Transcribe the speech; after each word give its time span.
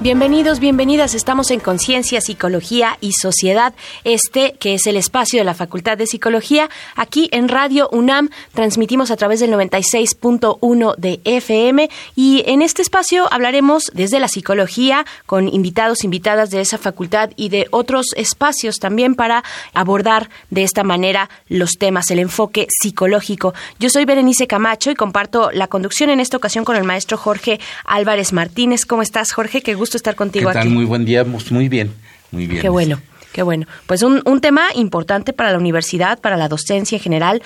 Bienvenidos, 0.00 0.60
bienvenidas. 0.60 1.16
Estamos 1.16 1.50
en 1.50 1.58
Conciencia, 1.58 2.20
Psicología 2.20 2.96
y 3.00 3.14
Sociedad, 3.20 3.74
este 4.04 4.52
que 4.52 4.74
es 4.74 4.86
el 4.86 4.96
espacio 4.96 5.40
de 5.40 5.44
la 5.44 5.54
Facultad 5.54 5.98
de 5.98 6.06
Psicología. 6.06 6.70
Aquí 6.94 7.28
en 7.32 7.48
Radio 7.48 7.88
UNAM 7.90 8.30
transmitimos 8.54 9.10
a 9.10 9.16
través 9.16 9.40
del 9.40 9.50
96.1 9.50 10.94
de 10.98 11.20
FM 11.24 11.90
y 12.14 12.44
en 12.46 12.62
este 12.62 12.80
espacio 12.80 13.26
hablaremos 13.32 13.90
desde 13.92 14.20
la 14.20 14.28
psicología 14.28 15.04
con 15.26 15.48
invitados, 15.48 16.04
invitadas 16.04 16.50
de 16.50 16.60
esa 16.60 16.78
facultad 16.78 17.30
y 17.34 17.48
de 17.48 17.66
otros 17.72 18.06
espacios 18.14 18.76
también 18.76 19.16
para 19.16 19.42
abordar 19.74 20.30
de 20.50 20.62
esta 20.62 20.84
manera 20.84 21.28
los 21.48 21.72
temas, 21.72 22.08
el 22.12 22.20
enfoque 22.20 22.68
psicológico. 22.70 23.52
Yo 23.80 23.90
soy 23.90 24.04
Berenice 24.04 24.46
Camacho 24.46 24.92
y 24.92 24.94
comparto 24.94 25.50
la 25.50 25.66
conducción 25.66 26.08
en 26.10 26.20
esta 26.20 26.36
ocasión 26.36 26.64
con 26.64 26.76
el 26.76 26.84
maestro 26.84 27.18
Jorge 27.18 27.58
Álvarez 27.84 28.32
Martínez. 28.32 28.84
¿Cómo 28.84 29.02
estás, 29.02 29.32
Jorge? 29.32 29.60
Qué 29.60 29.74
estar 29.96 30.14
contigo 30.14 30.48
¿Qué 30.50 30.54
tal? 30.54 30.70
Muy 30.70 30.84
buen 30.84 31.04
día, 31.04 31.24
muy 31.24 31.68
bien, 31.68 31.92
muy 32.30 32.46
bien. 32.46 32.60
Qué 32.60 32.68
bueno, 32.68 33.00
qué 33.32 33.42
bueno. 33.42 33.66
Pues 33.86 34.02
un, 34.02 34.22
un 34.24 34.40
tema 34.40 34.66
importante 34.74 35.32
para 35.32 35.50
la 35.52 35.58
universidad, 35.58 36.20
para 36.20 36.36
la 36.36 36.48
docencia 36.48 36.96
en 36.96 37.02
general 37.02 37.42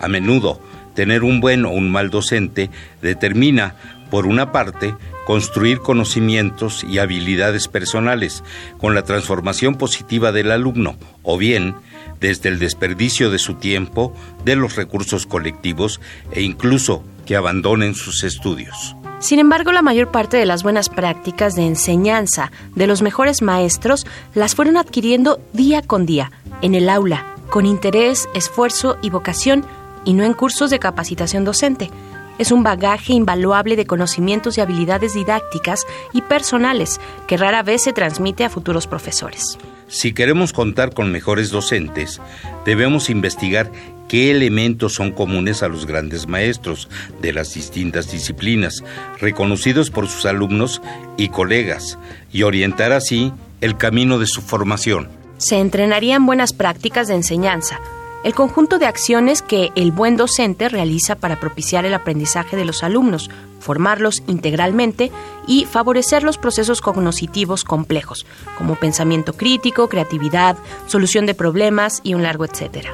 A 0.00 0.08
menudo, 0.08 0.60
tener 0.94 1.22
un 1.22 1.40
buen 1.40 1.64
o 1.64 1.70
un 1.70 1.90
mal 1.92 2.10
docente 2.10 2.70
determina, 3.00 3.76
por 4.10 4.26
una 4.26 4.50
parte, 4.50 4.94
construir 5.24 5.78
conocimientos 5.78 6.84
y 6.84 6.98
habilidades 6.98 7.68
personales 7.68 8.42
con 8.78 8.94
la 8.94 9.02
transformación 9.02 9.76
positiva 9.76 10.32
del 10.32 10.50
alumno, 10.50 10.96
o 11.22 11.38
bien, 11.38 11.76
desde 12.20 12.48
el 12.48 12.58
desperdicio 12.58 13.30
de 13.30 13.38
su 13.38 13.54
tiempo, 13.54 14.14
de 14.44 14.56
los 14.56 14.76
recursos 14.76 15.26
colectivos 15.26 16.00
e 16.32 16.42
incluso 16.42 17.04
que 17.26 17.36
abandonen 17.36 17.94
sus 17.94 18.24
estudios. 18.24 18.96
Sin 19.24 19.38
embargo, 19.38 19.72
la 19.72 19.80
mayor 19.80 20.10
parte 20.10 20.36
de 20.36 20.44
las 20.44 20.62
buenas 20.62 20.90
prácticas 20.90 21.54
de 21.54 21.66
enseñanza 21.66 22.52
de 22.74 22.86
los 22.86 23.00
mejores 23.00 23.40
maestros 23.40 24.06
las 24.34 24.54
fueron 24.54 24.76
adquiriendo 24.76 25.40
día 25.54 25.80
con 25.80 26.04
día, 26.04 26.30
en 26.60 26.74
el 26.74 26.90
aula, 26.90 27.24
con 27.48 27.64
interés, 27.64 28.28
esfuerzo 28.34 28.98
y 29.00 29.08
vocación, 29.08 29.64
y 30.04 30.12
no 30.12 30.24
en 30.24 30.34
cursos 30.34 30.68
de 30.68 30.78
capacitación 30.78 31.44
docente. 31.44 31.90
Es 32.36 32.52
un 32.52 32.62
bagaje 32.62 33.12
invaluable 33.12 33.76
de 33.76 33.86
conocimientos 33.86 34.58
y 34.58 34.60
habilidades 34.60 35.14
didácticas 35.14 35.86
y 36.12 36.20
personales 36.20 37.00
que 37.26 37.36
rara 37.36 37.62
vez 37.62 37.82
se 37.82 37.92
transmite 37.92 38.44
a 38.44 38.50
futuros 38.50 38.86
profesores. 38.86 39.56
Si 39.94 40.12
queremos 40.12 40.52
contar 40.52 40.92
con 40.92 41.12
mejores 41.12 41.50
docentes, 41.50 42.20
debemos 42.66 43.10
investigar 43.10 43.70
qué 44.08 44.32
elementos 44.32 44.92
son 44.92 45.12
comunes 45.12 45.62
a 45.62 45.68
los 45.68 45.86
grandes 45.86 46.26
maestros 46.26 46.88
de 47.22 47.32
las 47.32 47.54
distintas 47.54 48.10
disciplinas, 48.10 48.82
reconocidos 49.20 49.90
por 49.90 50.08
sus 50.08 50.26
alumnos 50.26 50.82
y 51.16 51.28
colegas, 51.28 51.96
y 52.32 52.42
orientar 52.42 52.90
así 52.90 53.32
el 53.60 53.76
camino 53.76 54.18
de 54.18 54.26
su 54.26 54.42
formación. 54.42 55.08
Se 55.38 55.60
entrenarían 55.60 56.26
buenas 56.26 56.52
prácticas 56.54 57.06
de 57.06 57.14
enseñanza, 57.14 57.78
el 58.24 58.34
conjunto 58.34 58.80
de 58.80 58.86
acciones 58.86 59.42
que 59.42 59.70
el 59.76 59.92
buen 59.92 60.16
docente 60.16 60.68
realiza 60.68 61.14
para 61.14 61.38
propiciar 61.38 61.86
el 61.86 61.94
aprendizaje 61.94 62.56
de 62.56 62.64
los 62.64 62.82
alumnos, 62.82 63.30
formarlos 63.64 64.22
integralmente 64.26 65.10
y 65.46 65.64
favorecer 65.64 66.22
los 66.22 66.38
procesos 66.38 66.80
cognitivos 66.80 67.64
complejos, 67.64 68.26
como 68.58 68.76
pensamiento 68.76 69.32
crítico, 69.32 69.88
creatividad, 69.88 70.56
solución 70.86 71.26
de 71.26 71.34
problemas 71.34 72.00
y 72.04 72.14
un 72.14 72.22
largo 72.22 72.44
etcétera. 72.44 72.90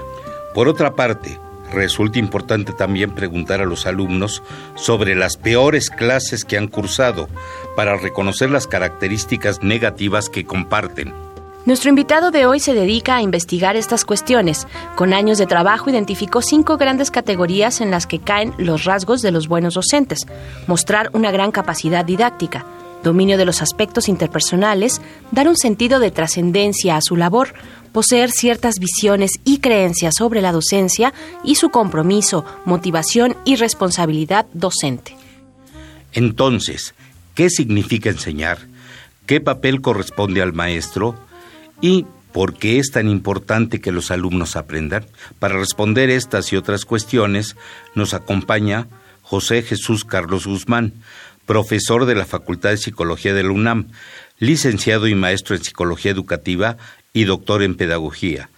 Por 0.54 0.68
otra 0.68 0.94
parte, 0.94 1.38
resulta 1.72 2.18
importante 2.18 2.72
también 2.72 3.14
preguntar 3.14 3.60
a 3.60 3.66
los 3.66 3.86
alumnos 3.86 4.42
sobre 4.74 5.14
las 5.14 5.36
peores 5.36 5.90
clases 5.90 6.44
que 6.44 6.56
han 6.56 6.68
cursado 6.68 7.28
para 7.76 7.96
reconocer 7.96 8.50
las 8.50 8.66
características 8.66 9.62
negativas 9.62 10.28
que 10.28 10.44
comparten. 10.44 11.29
Nuestro 11.66 11.90
invitado 11.90 12.30
de 12.30 12.46
hoy 12.46 12.58
se 12.58 12.72
dedica 12.72 13.16
a 13.16 13.22
investigar 13.22 13.76
estas 13.76 14.06
cuestiones. 14.06 14.66
Con 14.96 15.12
años 15.12 15.36
de 15.36 15.46
trabajo 15.46 15.90
identificó 15.90 16.40
cinco 16.40 16.78
grandes 16.78 17.10
categorías 17.10 17.82
en 17.82 17.90
las 17.90 18.06
que 18.06 18.18
caen 18.18 18.54
los 18.56 18.84
rasgos 18.84 19.20
de 19.20 19.30
los 19.30 19.46
buenos 19.46 19.74
docentes. 19.74 20.20
Mostrar 20.66 21.10
una 21.12 21.30
gran 21.30 21.52
capacidad 21.52 22.02
didáctica, 22.02 22.64
dominio 23.02 23.36
de 23.36 23.44
los 23.44 23.60
aspectos 23.60 24.08
interpersonales, 24.08 25.02
dar 25.32 25.48
un 25.48 25.56
sentido 25.56 26.00
de 26.00 26.10
trascendencia 26.10 26.96
a 26.96 27.02
su 27.02 27.14
labor, 27.16 27.52
poseer 27.92 28.30
ciertas 28.30 28.76
visiones 28.78 29.32
y 29.44 29.58
creencias 29.58 30.14
sobre 30.16 30.40
la 30.40 30.52
docencia 30.52 31.12
y 31.44 31.56
su 31.56 31.68
compromiso, 31.68 32.42
motivación 32.64 33.36
y 33.44 33.56
responsabilidad 33.56 34.46
docente. 34.54 35.14
Entonces, 36.14 36.94
¿qué 37.34 37.50
significa 37.50 38.08
enseñar? 38.08 38.58
¿Qué 39.26 39.42
papel 39.42 39.82
corresponde 39.82 40.40
al 40.40 40.54
maestro? 40.54 41.16
¿Y 41.80 42.06
por 42.32 42.54
qué 42.54 42.78
es 42.78 42.90
tan 42.90 43.08
importante 43.08 43.80
que 43.80 43.92
los 43.92 44.10
alumnos 44.10 44.56
aprendan? 44.56 45.06
Para 45.38 45.58
responder 45.58 46.10
estas 46.10 46.52
y 46.52 46.56
otras 46.56 46.84
cuestiones 46.84 47.56
nos 47.94 48.14
acompaña 48.14 48.86
José 49.22 49.62
Jesús 49.62 50.04
Carlos 50.04 50.46
Guzmán, 50.46 50.92
profesor 51.46 52.04
de 52.04 52.14
la 52.14 52.26
Facultad 52.26 52.70
de 52.70 52.76
Psicología 52.76 53.34
de 53.34 53.44
la 53.44 53.50
UNAM, 53.50 53.88
licenciado 54.38 55.08
y 55.08 55.14
maestro 55.14 55.56
en 55.56 55.64
Psicología 55.64 56.10
Educativa 56.10 56.76
y 57.12 57.24
doctor 57.24 57.62
en 57.62 57.74
Pedagogía, 57.76 58.50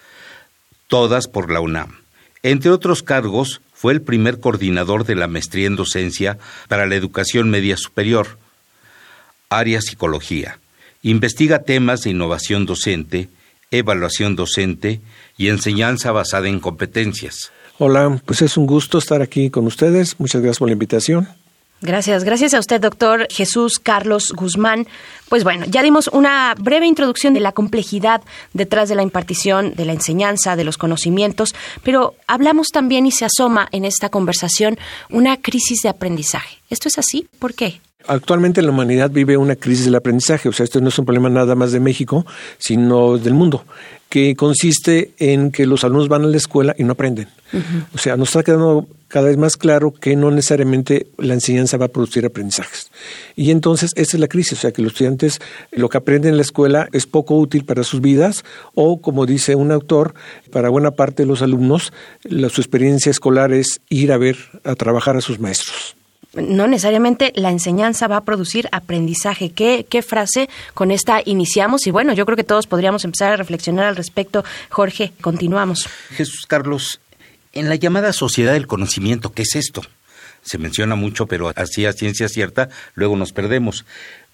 todas 0.88 1.28
por 1.28 1.50
la 1.50 1.60
UNAM. 1.60 2.00
Entre 2.42 2.70
otros 2.70 3.02
cargos, 3.02 3.60
fue 3.72 3.92
el 3.92 4.02
primer 4.02 4.40
coordinador 4.40 5.04
de 5.04 5.14
la 5.14 5.28
maestría 5.28 5.66
en 5.66 5.76
docencia 5.76 6.38
para 6.68 6.86
la 6.86 6.96
educación 6.96 7.50
media 7.50 7.76
superior, 7.76 8.38
área 9.48 9.80
psicología. 9.80 10.58
Investiga 11.02 11.64
temas 11.64 12.02
de 12.02 12.10
innovación 12.10 12.64
docente, 12.64 13.28
evaluación 13.72 14.36
docente 14.36 15.00
y 15.36 15.48
enseñanza 15.48 16.12
basada 16.12 16.48
en 16.48 16.60
competencias. 16.60 17.50
Hola, 17.78 18.20
pues 18.24 18.42
es 18.42 18.56
un 18.56 18.66
gusto 18.66 18.98
estar 18.98 19.20
aquí 19.20 19.50
con 19.50 19.66
ustedes. 19.66 20.20
Muchas 20.20 20.42
gracias 20.42 20.60
por 20.60 20.68
la 20.68 20.74
invitación. 20.74 21.28
Gracias, 21.80 22.22
gracias 22.22 22.54
a 22.54 22.60
usted, 22.60 22.80
doctor 22.80 23.26
Jesús 23.28 23.80
Carlos 23.80 24.32
Guzmán. 24.36 24.86
Pues 25.28 25.42
bueno, 25.42 25.66
ya 25.66 25.82
dimos 25.82 26.06
una 26.06 26.54
breve 26.56 26.86
introducción 26.86 27.34
de 27.34 27.40
la 27.40 27.50
complejidad 27.50 28.22
detrás 28.52 28.88
de 28.88 28.94
la 28.94 29.02
impartición, 29.02 29.74
de 29.74 29.84
la 29.84 29.92
enseñanza, 29.92 30.54
de 30.54 30.62
los 30.62 30.78
conocimientos, 30.78 31.56
pero 31.82 32.14
hablamos 32.28 32.68
también 32.68 33.06
y 33.06 33.10
se 33.10 33.24
asoma 33.24 33.68
en 33.72 33.84
esta 33.84 34.10
conversación 34.10 34.78
una 35.10 35.38
crisis 35.38 35.80
de 35.82 35.88
aprendizaje. 35.88 36.58
¿Esto 36.70 36.86
es 36.86 36.98
así? 36.98 37.26
¿Por 37.40 37.54
qué? 37.54 37.80
Actualmente 38.06 38.62
la 38.62 38.70
humanidad 38.70 39.10
vive 39.10 39.36
una 39.36 39.56
crisis 39.56 39.84
del 39.86 39.94
aprendizaje, 39.94 40.48
o 40.48 40.52
sea, 40.52 40.64
esto 40.64 40.80
no 40.80 40.88
es 40.88 40.98
un 40.98 41.04
problema 41.04 41.28
nada 41.28 41.54
más 41.54 41.72
de 41.72 41.80
México, 41.80 42.26
sino 42.58 43.18
del 43.18 43.34
mundo, 43.34 43.64
que 44.08 44.34
consiste 44.36 45.12
en 45.18 45.50
que 45.50 45.66
los 45.66 45.84
alumnos 45.84 46.08
van 46.08 46.24
a 46.24 46.26
la 46.26 46.36
escuela 46.36 46.74
y 46.76 46.84
no 46.84 46.92
aprenden. 46.92 47.28
O 47.94 47.98
sea, 47.98 48.16
nos 48.16 48.28
está 48.28 48.42
quedando 48.42 48.86
cada 49.08 49.28
vez 49.28 49.36
más 49.36 49.58
claro 49.58 49.92
que 49.92 50.16
no 50.16 50.30
necesariamente 50.30 51.06
la 51.18 51.34
enseñanza 51.34 51.76
va 51.76 51.86
a 51.86 51.88
producir 51.88 52.24
aprendizajes. 52.24 52.90
Y 53.36 53.50
entonces 53.50 53.90
esa 53.94 54.16
es 54.16 54.20
la 54.20 54.28
crisis, 54.28 54.58
o 54.58 54.60
sea, 54.62 54.72
que 54.72 54.80
los 54.80 54.92
estudiantes 54.92 55.38
lo 55.70 55.90
que 55.90 55.98
aprenden 55.98 56.30
en 56.30 56.36
la 56.38 56.42
escuela 56.42 56.88
es 56.92 57.06
poco 57.06 57.36
útil 57.36 57.64
para 57.66 57.84
sus 57.84 58.00
vidas 58.00 58.42
o, 58.74 59.02
como 59.02 59.26
dice 59.26 59.54
un 59.54 59.70
autor, 59.70 60.14
para 60.50 60.70
buena 60.70 60.92
parte 60.92 61.24
de 61.24 61.26
los 61.26 61.42
alumnos, 61.42 61.92
la, 62.22 62.48
su 62.48 62.62
experiencia 62.62 63.10
escolar 63.10 63.52
es 63.52 63.82
ir 63.90 64.12
a 64.12 64.16
ver, 64.16 64.36
a 64.64 64.74
trabajar 64.74 65.16
a 65.16 65.20
sus 65.20 65.38
maestros 65.38 65.94
no 66.34 66.66
necesariamente 66.66 67.32
la 67.34 67.50
enseñanza 67.50 68.08
va 68.08 68.18
a 68.18 68.24
producir 68.24 68.68
aprendizaje. 68.72 69.50
¿Qué, 69.50 69.86
¿Qué, 69.88 70.02
frase 70.02 70.48
con 70.74 70.90
esta 70.90 71.20
iniciamos? 71.24 71.86
Y 71.86 71.90
bueno, 71.90 72.12
yo 72.12 72.24
creo 72.24 72.36
que 72.36 72.44
todos 72.44 72.66
podríamos 72.66 73.04
empezar 73.04 73.32
a 73.32 73.36
reflexionar 73.36 73.84
al 73.86 73.96
respecto. 73.96 74.44
Jorge, 74.70 75.12
continuamos. 75.20 75.88
Jesús 76.10 76.46
Carlos, 76.46 77.00
en 77.52 77.68
la 77.68 77.76
llamada 77.76 78.12
sociedad 78.12 78.54
del 78.54 78.66
conocimiento, 78.66 79.32
¿qué 79.32 79.42
es 79.42 79.56
esto? 79.56 79.82
Se 80.42 80.58
menciona 80.58 80.96
mucho, 80.96 81.26
pero 81.26 81.52
así 81.54 81.86
a 81.86 81.92
ciencia 81.92 82.28
cierta, 82.28 82.68
luego 82.94 83.16
nos 83.16 83.32
perdemos. 83.32 83.84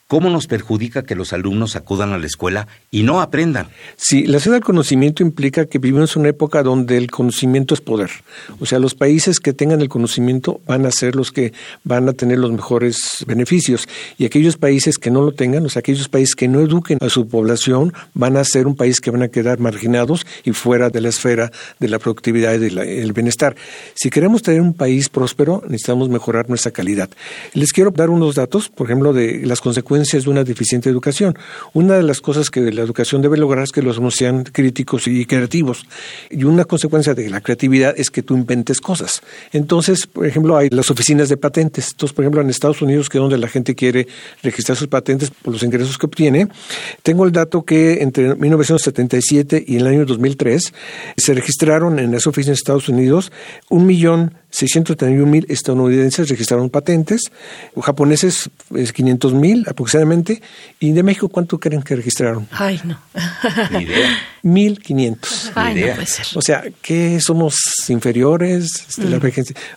¿Cómo 0.08 0.30
nos 0.30 0.46
perjudica 0.46 1.02
que 1.02 1.14
los 1.14 1.34
alumnos 1.34 1.76
acudan 1.76 2.14
a 2.14 2.18
la 2.18 2.24
escuela 2.24 2.66
y 2.90 3.02
no 3.02 3.20
aprendan? 3.20 3.68
Sí, 3.98 4.26
la 4.26 4.38
sociedad 4.38 4.56
del 4.56 4.64
conocimiento 4.64 5.22
implica 5.22 5.66
que 5.66 5.78
vivimos 5.78 6.16
una 6.16 6.30
época 6.30 6.62
donde 6.62 6.96
el 6.96 7.10
conocimiento 7.10 7.74
es 7.74 7.82
poder. 7.82 8.08
O 8.58 8.64
sea, 8.64 8.78
los 8.78 8.94
países 8.94 9.38
que 9.38 9.52
tengan 9.52 9.82
el 9.82 9.90
conocimiento 9.90 10.62
van 10.66 10.86
a 10.86 10.92
ser 10.92 11.14
los 11.14 11.30
que 11.30 11.52
van 11.84 12.08
a 12.08 12.14
tener 12.14 12.38
los 12.38 12.50
mejores 12.50 13.22
beneficios. 13.26 13.86
Y 14.16 14.24
aquellos 14.24 14.56
países 14.56 14.96
que 14.96 15.10
no 15.10 15.20
lo 15.20 15.32
tengan, 15.32 15.66
o 15.66 15.68
sea, 15.68 15.80
aquellos 15.80 16.08
países 16.08 16.34
que 16.34 16.48
no 16.48 16.60
eduquen 16.60 16.96
a 17.02 17.10
su 17.10 17.28
población, 17.28 17.92
van 18.14 18.38
a 18.38 18.44
ser 18.44 18.66
un 18.66 18.76
país 18.76 19.02
que 19.02 19.10
van 19.10 19.24
a 19.24 19.28
quedar 19.28 19.58
marginados 19.58 20.24
y 20.42 20.52
fuera 20.52 20.88
de 20.88 21.02
la 21.02 21.10
esfera 21.10 21.52
de 21.80 21.88
la 21.88 21.98
productividad 21.98 22.54
y 22.54 22.70
del 22.70 23.12
bienestar. 23.12 23.56
Si 23.92 24.08
queremos 24.08 24.40
tener 24.40 24.62
un 24.62 24.72
país 24.72 25.10
próspero, 25.10 25.62
necesitamos 25.68 26.08
mejorar 26.08 26.48
nuestra 26.48 26.72
calidad. 26.72 27.10
Les 27.52 27.74
quiero 27.74 27.90
dar 27.90 28.08
unos 28.08 28.36
datos, 28.36 28.70
por 28.70 28.86
ejemplo, 28.86 29.12
de 29.12 29.44
las 29.44 29.60
consecuencias 29.60 29.97
de 30.02 30.30
una 30.30 30.44
deficiente 30.44 30.88
educación. 30.88 31.36
Una 31.72 31.94
de 31.94 32.02
las 32.02 32.20
cosas 32.20 32.50
que 32.50 32.60
la 32.72 32.82
educación 32.82 33.22
debe 33.22 33.36
lograr 33.36 33.64
es 33.64 33.72
que 33.72 33.82
los 33.82 33.96
alumnos 33.96 34.14
sean 34.14 34.44
críticos 34.44 35.06
y 35.06 35.24
creativos. 35.26 35.86
Y 36.30 36.44
una 36.44 36.64
consecuencia 36.64 37.14
de 37.14 37.28
la 37.28 37.40
creatividad 37.40 37.94
es 37.96 38.10
que 38.10 38.22
tú 38.22 38.36
inventes 38.36 38.80
cosas. 38.80 39.22
Entonces, 39.52 40.06
por 40.06 40.26
ejemplo, 40.26 40.56
hay 40.56 40.70
las 40.70 40.90
oficinas 40.90 41.28
de 41.28 41.36
patentes. 41.36 41.90
Entonces, 41.90 42.14
por 42.14 42.24
ejemplo, 42.24 42.40
en 42.40 42.50
Estados 42.50 42.80
Unidos, 42.82 43.08
que 43.08 43.18
es 43.18 43.22
donde 43.22 43.38
la 43.38 43.48
gente 43.48 43.74
quiere 43.74 44.06
registrar 44.42 44.76
sus 44.76 44.88
patentes 44.88 45.30
por 45.30 45.52
los 45.52 45.62
ingresos 45.62 45.98
que 45.98 46.06
obtiene, 46.06 46.48
tengo 47.02 47.24
el 47.24 47.32
dato 47.32 47.64
que 47.64 48.02
entre 48.02 48.34
1977 48.34 49.64
y 49.66 49.76
el 49.76 49.86
año 49.86 50.04
2003 50.04 50.72
se 51.16 51.34
registraron 51.34 51.98
en 51.98 52.12
las 52.12 52.26
oficinas 52.26 52.56
de 52.56 52.60
Estados 52.60 52.88
Unidos 52.88 53.32
un 53.68 53.86
millón 53.86 54.34
631 54.50 55.26
mil 55.26 55.46
estadounidenses 55.48 56.28
registraron 56.28 56.70
patentes, 56.70 57.30
japoneses 57.80 58.50
500 58.94 59.34
mil 59.34 59.64
aproximadamente, 59.68 59.87
y 60.80 60.92
de 60.92 61.02
México, 61.02 61.28
¿cuánto 61.28 61.58
creen 61.58 61.82
que 61.82 61.96
registraron? 61.96 62.46
Ay, 62.52 62.80
no. 62.84 62.98
1500. 64.42 65.52
Ay, 65.54 65.74
no 65.74 65.94
puede 65.94 66.06
ser. 66.06 66.26
O 66.34 66.42
sea, 66.42 66.64
¿qué 66.82 67.20
somos 67.20 67.56
inferiores? 67.88 68.86
Este, 68.88 69.04
la 69.08 69.18
mm. 69.18 69.30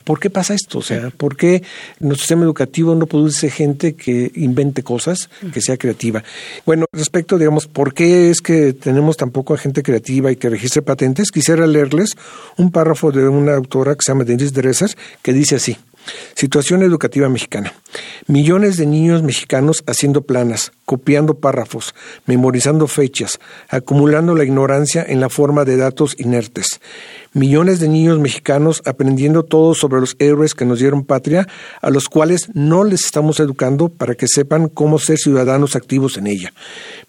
¿Por 0.03 0.19
qué 0.19 0.29
pasa 0.29 0.53
esto? 0.53 0.79
O 0.79 0.81
sea, 0.81 1.09
¿por 1.09 1.35
qué 1.35 1.63
nuestro 1.99 2.23
sistema 2.23 2.43
educativo 2.43 2.95
no 2.95 3.05
produce 3.05 3.49
gente 3.49 3.95
que 3.95 4.31
invente 4.35 4.83
cosas, 4.83 5.29
que 5.53 5.61
sea 5.61 5.77
creativa? 5.77 6.23
Bueno, 6.65 6.85
respecto, 6.93 7.37
digamos, 7.37 7.67
¿por 7.67 7.93
qué 7.93 8.29
es 8.29 8.41
que 8.41 8.73
tenemos 8.73 9.17
tan 9.17 9.31
poco 9.31 9.55
gente 9.57 9.83
creativa 9.83 10.31
y 10.31 10.35
que 10.35 10.49
registre 10.49 10.81
patentes? 10.81 11.31
Quisiera 11.31 11.65
leerles 11.67 12.15
un 12.57 12.71
párrafo 12.71 13.11
de 13.11 13.27
una 13.27 13.55
autora 13.55 13.95
que 13.95 14.01
se 14.05 14.11
llama 14.11 14.23
Denise 14.23 14.51
que 15.21 15.33
dice 15.33 15.55
así. 15.55 15.77
Situación 16.35 16.83
educativa 16.83 17.29
mexicana. 17.29 17.73
Millones 18.27 18.77
de 18.77 18.85
niños 18.85 19.23
mexicanos 19.23 19.83
haciendo 19.87 20.21
planas, 20.21 20.71
copiando 20.85 21.35
párrafos, 21.35 21.93
memorizando 22.25 22.87
fechas, 22.87 23.39
acumulando 23.69 24.35
la 24.35 24.43
ignorancia 24.43 25.05
en 25.07 25.19
la 25.19 25.29
forma 25.29 25.65
de 25.65 25.77
datos 25.77 26.15
inertes 26.17 26.79
millones 27.33 27.79
de 27.79 27.87
niños 27.87 28.19
mexicanos 28.19 28.81
aprendiendo 28.85 29.43
todo 29.43 29.73
sobre 29.73 29.99
los 29.99 30.15
héroes 30.19 30.53
que 30.53 30.65
nos 30.65 30.79
dieron 30.79 31.03
patria, 31.03 31.47
a 31.81 31.89
los 31.89 32.09
cuales 32.09 32.49
no 32.53 32.83
les 32.83 33.05
estamos 33.05 33.39
educando 33.39 33.89
para 33.89 34.15
que 34.15 34.27
sepan 34.27 34.67
cómo 34.67 34.99
ser 34.99 35.17
ciudadanos 35.17 35.75
activos 35.75 36.17
en 36.17 36.27
ella. 36.27 36.53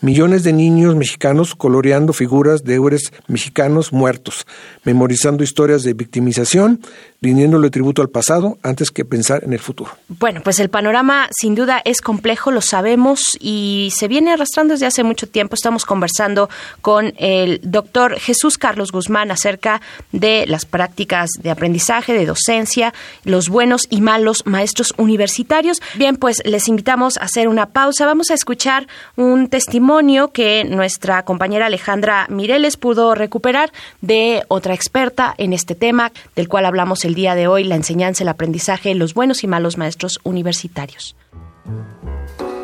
Millones 0.01 0.45
de 0.45 0.53
niños 0.53 0.95
mexicanos 0.97 1.55
coloreando 1.55 2.13
figuras 2.13 2.65
de 2.65 2.75
héroes 2.75 3.13
mexicanos 3.27 3.93
muertos, 3.93 4.47
memorizando 4.85 5.43
historias 5.43 5.83
de 5.83 5.95
victimización, 5.95 6.81
rindiéndole 7.21 7.71
tributo 7.71 8.03
al 8.03 8.09
pasado 8.09 8.59
antes 8.63 8.91
que 8.91 9.05
pensar 9.05 9.45
en 9.45 9.53
el 9.53 9.61
futuro. 9.61 9.93
Bueno, 10.09 10.41
pues 10.43 10.59
el 10.59 10.71
panorama 10.71 11.29
sin 11.31 11.55
duda 11.55 11.81
es 11.85 12.01
complejo, 12.01 12.51
lo 12.51 12.61
sabemos 12.61 13.23
y 13.39 13.93
se 13.97 14.09
viene 14.09 14.33
arrastrando 14.33 14.75
desde 14.75 14.87
hace 14.87 15.05
mucho 15.05 15.29
tiempo. 15.29 15.55
Estamos 15.55 15.85
conversando 15.85 16.51
con 16.81 17.15
el 17.19 17.61
doctor 17.63 18.19
Jesús 18.19 18.59
Carlos 18.59 18.91
Guzmán 18.91 19.31
acerca 19.31 19.81
de 20.13 20.45
las 20.47 20.65
prácticas 20.65 21.31
de 21.41 21.51
aprendizaje, 21.51 22.13
de 22.13 22.27
docencia, 22.27 22.95
los 23.25 23.49
buenos 23.49 23.87
y 23.91 24.01
malos 24.01 24.45
maestros 24.47 24.95
universitarios. 24.97 25.81
Bien, 25.97 26.17
pues 26.17 26.43
les 26.45 26.69
invitamos 26.69 27.17
a 27.19 27.25
hacer 27.25 27.49
una 27.49 27.67
pausa. 27.67 28.07
Vamos 28.07 28.31
a 28.31 28.35
escuchar 28.35 28.87
un 29.17 29.49
testimonio 29.49 30.29
que 30.29 30.65
nuestra 30.65 31.25
compañera 31.25 31.67
Alejandra 31.67 32.27
Mireles 32.29 32.77
pudo 32.77 33.15
recuperar 33.15 33.73
de 34.01 34.43
otra 34.49 34.75
experta 34.75 35.35
en 35.39 35.53
este 35.53 35.75
tema, 35.75 36.13
del 36.37 36.49
cual 36.49 36.67
hablamos 36.67 37.05
el 37.05 37.15
día 37.15 37.35
de 37.35 37.47
hoy, 37.47 37.65
la 37.65 37.77
enseñanza, 37.77 38.25
el 38.25 38.29
aprendizaje, 38.29 38.95
los 38.95 39.15
buenos 39.15 39.45
y 39.45 39.47
malos 39.47 39.79
maestros 39.79 40.21
universitarios. 40.25 41.17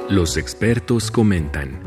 Los 0.08 0.36
expertos 0.36 1.10
comentan. 1.10 1.80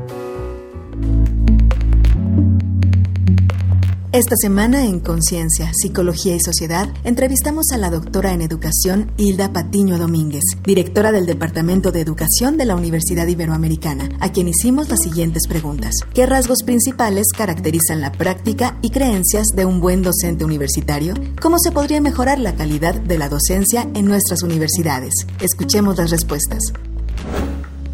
Esta 4.13 4.36
semana 4.36 4.84
en 4.84 5.00
Conciencia, 5.00 5.72
Psicología 5.74 6.36
y 6.36 6.42
Sociedad 6.42 6.90
entrevistamos 7.06 7.68
a 7.72 7.78
la 7.78 7.90
doctora 7.90 8.34
en 8.34 8.42
Educación 8.42 9.10
Hilda 9.16 9.54
Patiño 9.54 9.98
Domínguez, 9.98 10.44
directora 10.66 11.13
del 11.13 11.25
Departamento 11.25 11.94
de 11.94 12.02
Educación 12.02 12.58
de 12.58 12.66
la 12.66 12.75
Universidad 12.75 13.25
Iberoamericana, 13.28 14.10
a 14.19 14.34
quien 14.34 14.50
hicimos 14.50 14.90
las 14.90 15.00
siguientes 15.00 15.48
preguntas. 15.48 15.96
¿Qué 16.13 16.25
rasgos 16.25 16.63
principales 16.66 17.28
caracterizan 17.34 18.02
la 18.02 18.12
práctica 18.12 18.78
y 18.81 18.90
creencias 18.90 19.48
de 19.56 19.63
un 19.63 19.80
buen 19.80 20.02
docente 20.02 20.44
universitario? 20.44 21.13
¿Cómo 21.42 21.58
se 21.58 21.72
podría 21.72 22.02
mejorar 22.02 22.38
la 22.38 22.56
calidad 22.56 22.96
de 22.96 23.18
la 23.18 23.30
docencia 23.30 23.88
en 23.94 24.08
nuestras 24.08 24.44
universidades? 24.44 25.13
Escuchemos 25.40 25.98
las 25.98 26.12
respuestas 26.12 26.74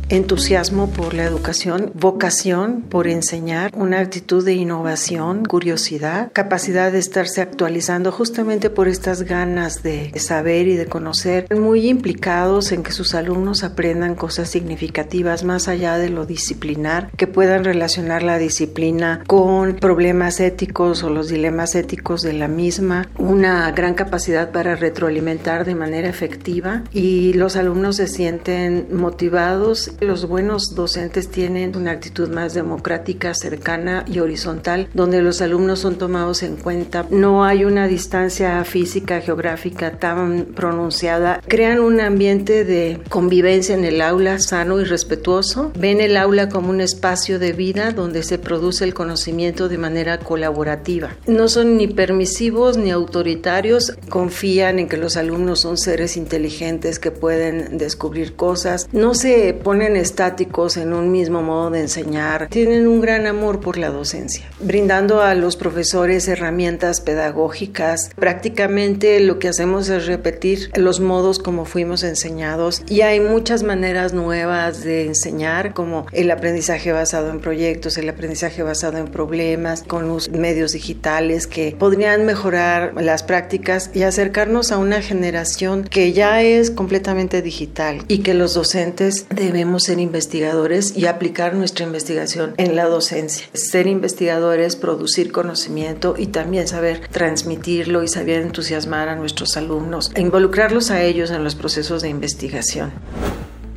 entusiasmo 0.09 0.89
por 0.89 1.13
la 1.13 1.23
educación, 1.23 1.91
vocación 1.93 2.81
por 2.81 3.07
enseñar, 3.07 3.71
una 3.75 3.99
actitud 3.99 4.43
de 4.43 4.53
innovación, 4.53 5.45
curiosidad, 5.45 6.31
capacidad 6.33 6.91
de 6.91 6.99
estarse 6.99 7.41
actualizando 7.41 8.11
justamente 8.11 8.69
por 8.69 8.87
estas 8.87 9.23
ganas 9.23 9.83
de 9.83 10.17
saber 10.19 10.67
y 10.67 10.75
de 10.75 10.85
conocer, 10.85 11.47
muy 11.55 11.89
implicados 11.89 12.71
en 12.71 12.83
que 12.83 12.91
sus 12.91 13.15
alumnos 13.15 13.63
aprendan 13.63 14.15
cosas 14.15 14.49
significativas 14.49 15.43
más 15.43 15.67
allá 15.67 15.97
de 15.97 16.09
lo 16.09 16.25
disciplinar, 16.25 17.11
que 17.17 17.27
puedan 17.27 17.63
relacionar 17.63 18.23
la 18.23 18.37
disciplina 18.37 19.23
con 19.27 19.75
problemas 19.75 20.39
éticos 20.39 21.03
o 21.03 21.09
los 21.09 21.29
dilemas 21.29 21.75
éticos 21.75 22.21
de 22.21 22.33
la 22.33 22.47
misma, 22.47 23.09
una 23.17 23.69
gran 23.71 23.93
capacidad 23.93 24.51
para 24.51 24.75
retroalimentar 24.75 25.65
de 25.65 25.75
manera 25.75 26.07
efectiva 26.07 26.83
y 26.93 27.33
los 27.33 27.55
alumnos 27.55 27.97
se 27.97 28.07
sienten 28.07 28.87
motivados 28.91 29.91
los 29.99 30.27
buenos 30.27 30.75
docentes 30.75 31.29
tienen 31.29 31.75
una 31.75 31.91
actitud 31.91 32.29
más 32.29 32.53
democrática, 32.53 33.33
cercana 33.33 34.05
y 34.07 34.19
horizontal, 34.19 34.87
donde 34.93 35.21
los 35.21 35.41
alumnos 35.41 35.79
son 35.79 35.97
tomados 35.97 36.43
en 36.43 36.55
cuenta. 36.55 37.05
No 37.09 37.43
hay 37.43 37.65
una 37.65 37.87
distancia 37.87 38.63
física, 38.63 39.21
geográfica 39.21 39.97
tan 39.97 40.45
pronunciada. 40.55 41.41
Crean 41.47 41.79
un 41.79 41.99
ambiente 41.99 42.63
de 42.63 42.99
convivencia 43.09 43.75
en 43.75 43.85
el 43.85 44.01
aula 44.01 44.39
sano 44.39 44.79
y 44.79 44.83
respetuoso. 44.83 45.71
Ven 45.77 46.01
el 46.01 46.17
aula 46.17 46.49
como 46.49 46.69
un 46.69 46.81
espacio 46.81 47.39
de 47.39 47.53
vida 47.53 47.91
donde 47.91 48.23
se 48.23 48.37
produce 48.37 48.83
el 48.83 48.93
conocimiento 48.93 49.69
de 49.69 49.77
manera 49.77 50.19
colaborativa. 50.19 51.15
No 51.25 51.47
son 51.47 51.77
ni 51.77 51.87
permisivos 51.87 52.77
ni 52.77 52.91
autoritarios. 52.91 53.97
Confían 54.09 54.79
en 54.79 54.87
que 54.87 54.97
los 54.97 55.17
alumnos 55.17 55.61
son 55.61 55.77
seres 55.77 56.17
inteligentes 56.17 56.99
que 56.99 57.11
pueden 57.11 57.77
descubrir 57.77 58.35
cosas. 58.35 58.87
No 58.91 59.13
se 59.15 59.53
pone 59.53 59.86
estáticos 59.95 60.77
en 60.77 60.93
un 60.93 61.11
mismo 61.11 61.41
modo 61.41 61.69
de 61.69 61.81
enseñar, 61.81 62.47
tienen 62.49 62.87
un 62.87 63.01
gran 63.01 63.27
amor 63.27 63.59
por 63.59 63.77
la 63.77 63.89
docencia, 63.89 64.49
brindando 64.59 65.21
a 65.21 65.33
los 65.35 65.55
profesores 65.55 66.27
herramientas 66.27 67.01
pedagógicas. 67.01 68.09
Prácticamente 68.15 69.19
lo 69.19 69.39
que 69.39 69.49
hacemos 69.49 69.89
es 69.89 70.07
repetir 70.07 70.71
los 70.75 70.99
modos 70.99 71.39
como 71.39 71.65
fuimos 71.65 72.03
enseñados 72.03 72.83
y 72.87 73.01
hay 73.01 73.19
muchas 73.19 73.63
maneras 73.63 74.13
nuevas 74.13 74.83
de 74.83 75.05
enseñar, 75.05 75.73
como 75.73 76.05
el 76.11 76.31
aprendizaje 76.31 76.91
basado 76.91 77.29
en 77.29 77.39
proyectos, 77.39 77.97
el 77.97 78.09
aprendizaje 78.09 78.63
basado 78.63 78.97
en 78.97 79.07
problemas, 79.07 79.83
con 79.83 80.07
los 80.07 80.29
medios 80.29 80.73
digitales 80.73 81.47
que 81.47 81.75
podrían 81.77 82.25
mejorar 82.25 82.93
las 82.95 83.23
prácticas 83.23 83.91
y 83.93 84.03
acercarnos 84.03 84.71
a 84.71 84.77
una 84.77 85.01
generación 85.01 85.83
que 85.83 86.13
ya 86.13 86.41
es 86.41 86.71
completamente 86.71 87.41
digital 87.41 88.03
y 88.07 88.19
que 88.19 88.33
los 88.33 88.53
docentes 88.53 89.27
debemos 89.29 89.76
ser 89.79 89.99
investigadores 89.99 90.95
y 90.95 91.05
aplicar 91.05 91.55
nuestra 91.55 91.85
investigación 91.85 92.53
en 92.57 92.75
la 92.75 92.85
docencia. 92.85 93.47
Ser 93.53 93.87
investigadores, 93.87 94.75
producir 94.75 95.31
conocimiento 95.31 96.15
y 96.17 96.27
también 96.27 96.67
saber 96.67 97.07
transmitirlo 97.07 98.03
y 98.03 98.07
saber 98.07 98.41
entusiasmar 98.41 99.09
a 99.09 99.15
nuestros 99.15 99.57
alumnos 99.57 100.11
e 100.15 100.21
involucrarlos 100.21 100.91
a 100.91 101.01
ellos 101.01 101.31
en 101.31 101.43
los 101.43 101.55
procesos 101.55 102.01
de 102.01 102.09
investigación. 102.09 102.91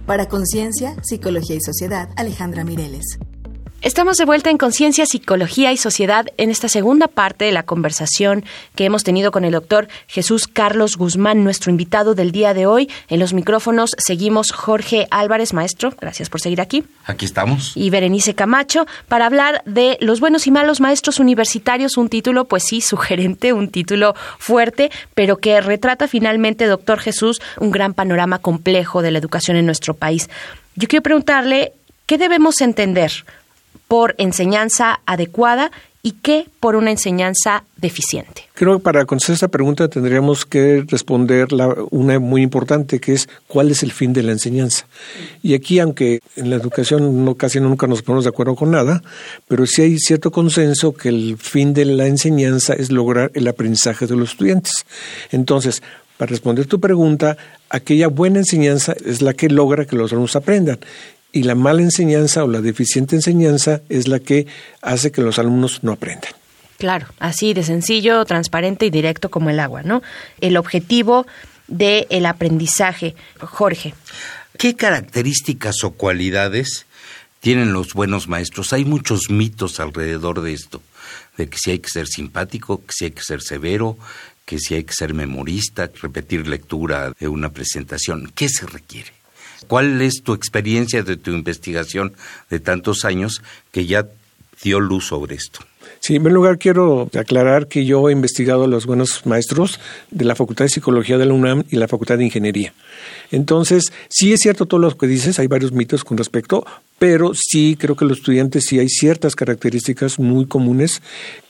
Para 0.07 0.27
Conciencia, 0.27 0.97
Psicología 1.03 1.57
y 1.57 1.61
Sociedad, 1.61 2.09
Alejandra 2.17 2.65
Mireles. 2.65 3.19
Estamos 3.83 4.19
de 4.19 4.27
vuelta 4.27 4.51
en 4.51 4.59
Conciencia, 4.59 5.07
Psicología 5.07 5.73
y 5.73 5.79
Sociedad 5.79 6.27
en 6.37 6.51
esta 6.51 6.69
segunda 6.69 7.09
parte 7.09 7.47
de 7.47 7.53
la 7.53 7.63
conversación 7.63 8.45
que 8.75 8.85
hemos 8.85 9.05
tenido 9.05 9.33
con 9.33 9.43
el 9.47 9.53
doctor 9.53 9.89
Jesús 10.07 10.49
Carlos 10.49 10.99
Guzmán, 10.99 11.45
nuestro 11.45 11.71
invitado 11.71 12.15
del 12.15 12.31
día 12.31 12.53
de 12.53 12.67
hoy. 12.67 12.91
En 13.09 13.21
los 13.21 13.33
micrófonos 13.33 13.93
seguimos 13.97 14.53
Jorge 14.53 15.07
Álvarez, 15.11 15.55
maestro. 15.55 15.95
Gracias 15.99 16.29
por 16.29 16.43
seguir 16.43 16.61
aquí. 16.61 16.85
Aquí 17.07 17.25
estamos. 17.25 17.73
Y 17.75 17.89
Berenice 17.89 18.35
Camacho 18.35 18.87
para 19.09 19.25
hablar 19.25 19.63
de 19.65 19.97
los 20.03 20.21
buenos 20.21 20.47
y 20.47 20.51
malos 20.51 20.83
maestros 20.83 21.19
universitarios, 21.19 21.97
un 21.97 22.11
título, 22.11 22.45
pues 22.45 22.65
sí, 22.65 22.81
sugerente, 22.83 23.55
un 23.55 23.71
título 23.71 24.15
fuerte, 24.39 24.91
pero 25.15 25.39
que 25.39 25.59
retrata 25.63 26.07
finalmente, 26.07 26.67
doctor 26.67 26.99
Jesús, 26.99 27.41
un 27.59 27.71
gran 27.71 27.95
panorama 27.95 28.41
complejo 28.41 29.01
de 29.01 29.11
la 29.11 29.19
educación 29.19 29.57
en 29.57 29.65
nuestro 29.65 29.95
país. 29.95 30.29
Yo 30.77 30.87
quiero 30.87 31.03
preguntarle, 31.03 31.73
¿qué 32.05 32.19
debemos 32.19 32.61
entender? 32.61 33.25
Por 33.91 34.15
enseñanza 34.19 35.01
adecuada 35.05 35.73
y 36.01 36.13
qué 36.13 36.47
por 36.61 36.77
una 36.77 36.93
enseñanza 36.93 37.65
deficiente? 37.77 38.45
Creo 38.55 38.79
que 38.79 38.85
para 38.85 39.05
contestar 39.05 39.35
esta 39.35 39.49
pregunta 39.49 39.89
tendríamos 39.89 40.47
que 40.47 40.85
responder 40.87 41.51
la, 41.51 41.75
una 41.91 42.21
muy 42.21 42.43
importante, 42.43 43.01
que 43.01 43.15
es 43.15 43.29
cuál 43.49 43.69
es 43.73 43.83
el 43.83 43.91
fin 43.91 44.13
de 44.13 44.23
la 44.23 44.31
enseñanza. 44.31 44.87
Y 45.43 45.55
aquí, 45.55 45.81
aunque 45.81 46.21
en 46.37 46.51
la 46.51 46.57
educación 46.57 47.25
no, 47.25 47.35
casi 47.35 47.59
nunca 47.59 47.89
nos 47.89 48.03
ponemos 48.03 48.23
de 48.23 48.31
acuerdo 48.31 48.55
con 48.55 48.71
nada, 48.71 49.03
pero 49.49 49.67
sí 49.67 49.83
hay 49.83 49.99
cierto 49.99 50.31
consenso 50.31 50.95
que 50.95 51.09
el 51.09 51.37
fin 51.37 51.75
de 51.75 51.85
la 51.85 52.07
enseñanza 52.07 52.75
es 52.75 52.93
lograr 52.93 53.33
el 53.35 53.49
aprendizaje 53.49 54.07
de 54.07 54.15
los 54.15 54.31
estudiantes. 54.31 54.87
Entonces, 55.33 55.83
para 56.17 56.31
responder 56.31 56.67
tu 56.67 56.79
pregunta, 56.79 57.37
aquella 57.71 58.07
buena 58.07 58.39
enseñanza 58.39 58.95
es 59.05 59.21
la 59.21 59.35
que 59.35 59.49
logra 59.49 59.85
que 59.85 59.97
los 59.97 60.13
alumnos 60.13 60.37
aprendan 60.37 60.79
y 61.33 61.43
la 61.45 61.55
mala 61.55 61.83
enseñanza 61.83 62.45
o 62.45 62.49
la 62.49 62.61
deficiente 62.61 63.17
enseñanza 63.17 63.83
es 63.89 64.09
la 64.09 64.19
que 64.19 64.47
hace 64.83 65.13
que 65.13 65.23
los 65.23 65.39
alumnos 65.39 65.83
no 65.83 65.93
aprendan. 65.93 66.33
Claro, 66.79 67.07
así 67.19 67.53
de 67.53 67.63
sencillo, 67.63 68.25
transparente 68.25 68.87
y 68.87 68.91
directo 68.91 69.31
como 69.31 69.51
el 69.51 69.61
agua, 69.61 69.83
¿no? 69.83 70.03
El 70.41 70.57
objetivo 70.57 71.27
del 71.69 72.07
el 72.11 72.27
aprendizaje. 72.27 73.15
Jorge. 73.39 73.95
¿Qué 74.57 74.75
características 74.75 75.85
o 75.85 75.93
cualidades 75.93 76.87
tienen 77.41 77.73
los 77.73 77.93
buenos 77.93 78.29
maestros? 78.29 78.73
Hay 78.73 78.85
muchos 78.85 79.31
mitos 79.31 79.79
alrededor 79.79 80.41
de 80.43 80.55
esto, 80.55 80.83
de 81.37 81.49
que 81.49 81.59
si 81.59 81.71
hay 81.73 81.79
que 81.79 81.91
ser 81.91 82.07
simpático, 82.07 82.81
que 82.81 82.93
si 82.93 83.05
hay 83.07 83.11
que 83.11 83.23
ser 83.23 83.43
severo, 83.43 83.99
que 84.45 84.59
si 84.59 84.75
hay 84.75 84.85
que 84.85 84.95
ser 84.95 85.15
memorista, 85.15 85.91
repetir 86.03 86.49
lectura 86.49 87.13
de 87.19 87.29
una 87.29 87.51
presentación. 87.53 88.33
¿Qué 88.35 88.49
se 88.49 88.67
requiere? 88.67 89.20
¿Cuál 89.67 90.01
es 90.03 90.23
tu 90.23 90.33
experiencia 90.33 91.03
de 91.03 91.17
tu 91.17 91.31
investigación 91.31 92.15
de 92.49 92.61
tantos 92.61 93.05
años 93.05 93.43
que 93.73 93.87
ya 93.87 94.07
dio 94.63 94.81
luz 94.81 95.07
sobre 95.07 95.35
esto? 95.35 95.61
Sí, 96.01 96.17
en 96.17 96.23
primer 96.23 96.33
lugar 96.33 96.59
quiero 96.59 97.11
aclarar 97.19 97.67
que 97.67 97.85
yo 97.85 98.09
he 98.09 98.13
investigado 98.13 98.65
a 98.65 98.69
los 98.69 98.87
buenos 98.87 99.27
maestros 99.27 99.79
de 100.11 100.25
la 100.25 100.35
Facultad 100.35 100.65
de 100.65 100.71
Psicología 100.71 101.19
de 101.19 101.27
la 101.27 101.35
UNAM 101.35 101.65
y 101.71 101.77
la 101.77 101.89
Facultad 101.89 102.17
de 102.17 102.25
Ingeniería. 102.25 102.73
Entonces, 103.31 103.93
sí 104.09 104.33
es 104.33 104.41
cierto 104.41 104.67
todo 104.67 104.81
lo 104.81 104.97
que 104.97 105.07
dices, 105.07 105.39
hay 105.39 105.47
varios 105.47 105.73
mitos 105.73 106.03
con 106.03 106.17
respecto, 106.17 106.65
pero 106.99 107.33
sí 107.35 107.77
creo 107.79 107.97
que 107.97 108.07
los 108.07 108.19
estudiantes 108.19 108.65
sí 108.67 108.79
hay 108.79 108.89
ciertas 108.89 109.37
características 109.37 110.19
muy 110.19 110.47
comunes 110.47 111.03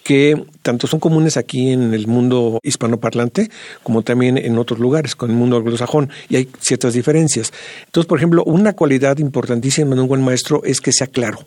que 0.02 0.42
tanto 0.62 0.88
son 0.88 0.98
comunes 0.98 1.36
aquí 1.36 1.70
en 1.70 1.94
el 1.94 2.08
mundo 2.08 2.58
hispanoparlante 2.62 3.50
como 3.84 4.02
también 4.02 4.36
en 4.36 4.58
otros 4.58 4.80
lugares, 4.80 5.14
con 5.14 5.30
el 5.30 5.36
mundo 5.36 5.56
anglosajón, 5.56 6.10
y 6.28 6.36
hay 6.36 6.48
ciertas 6.60 6.94
diferencias. 6.94 7.52
Entonces, 7.86 8.08
por 8.08 8.18
ejemplo, 8.18 8.42
una 8.44 8.72
cualidad 8.72 9.18
importantísima 9.18 9.94
de 9.94 10.00
un 10.00 10.08
buen 10.08 10.24
maestro 10.24 10.62
es 10.64 10.80
que 10.80 10.92
sea 10.92 11.06
claro 11.06 11.46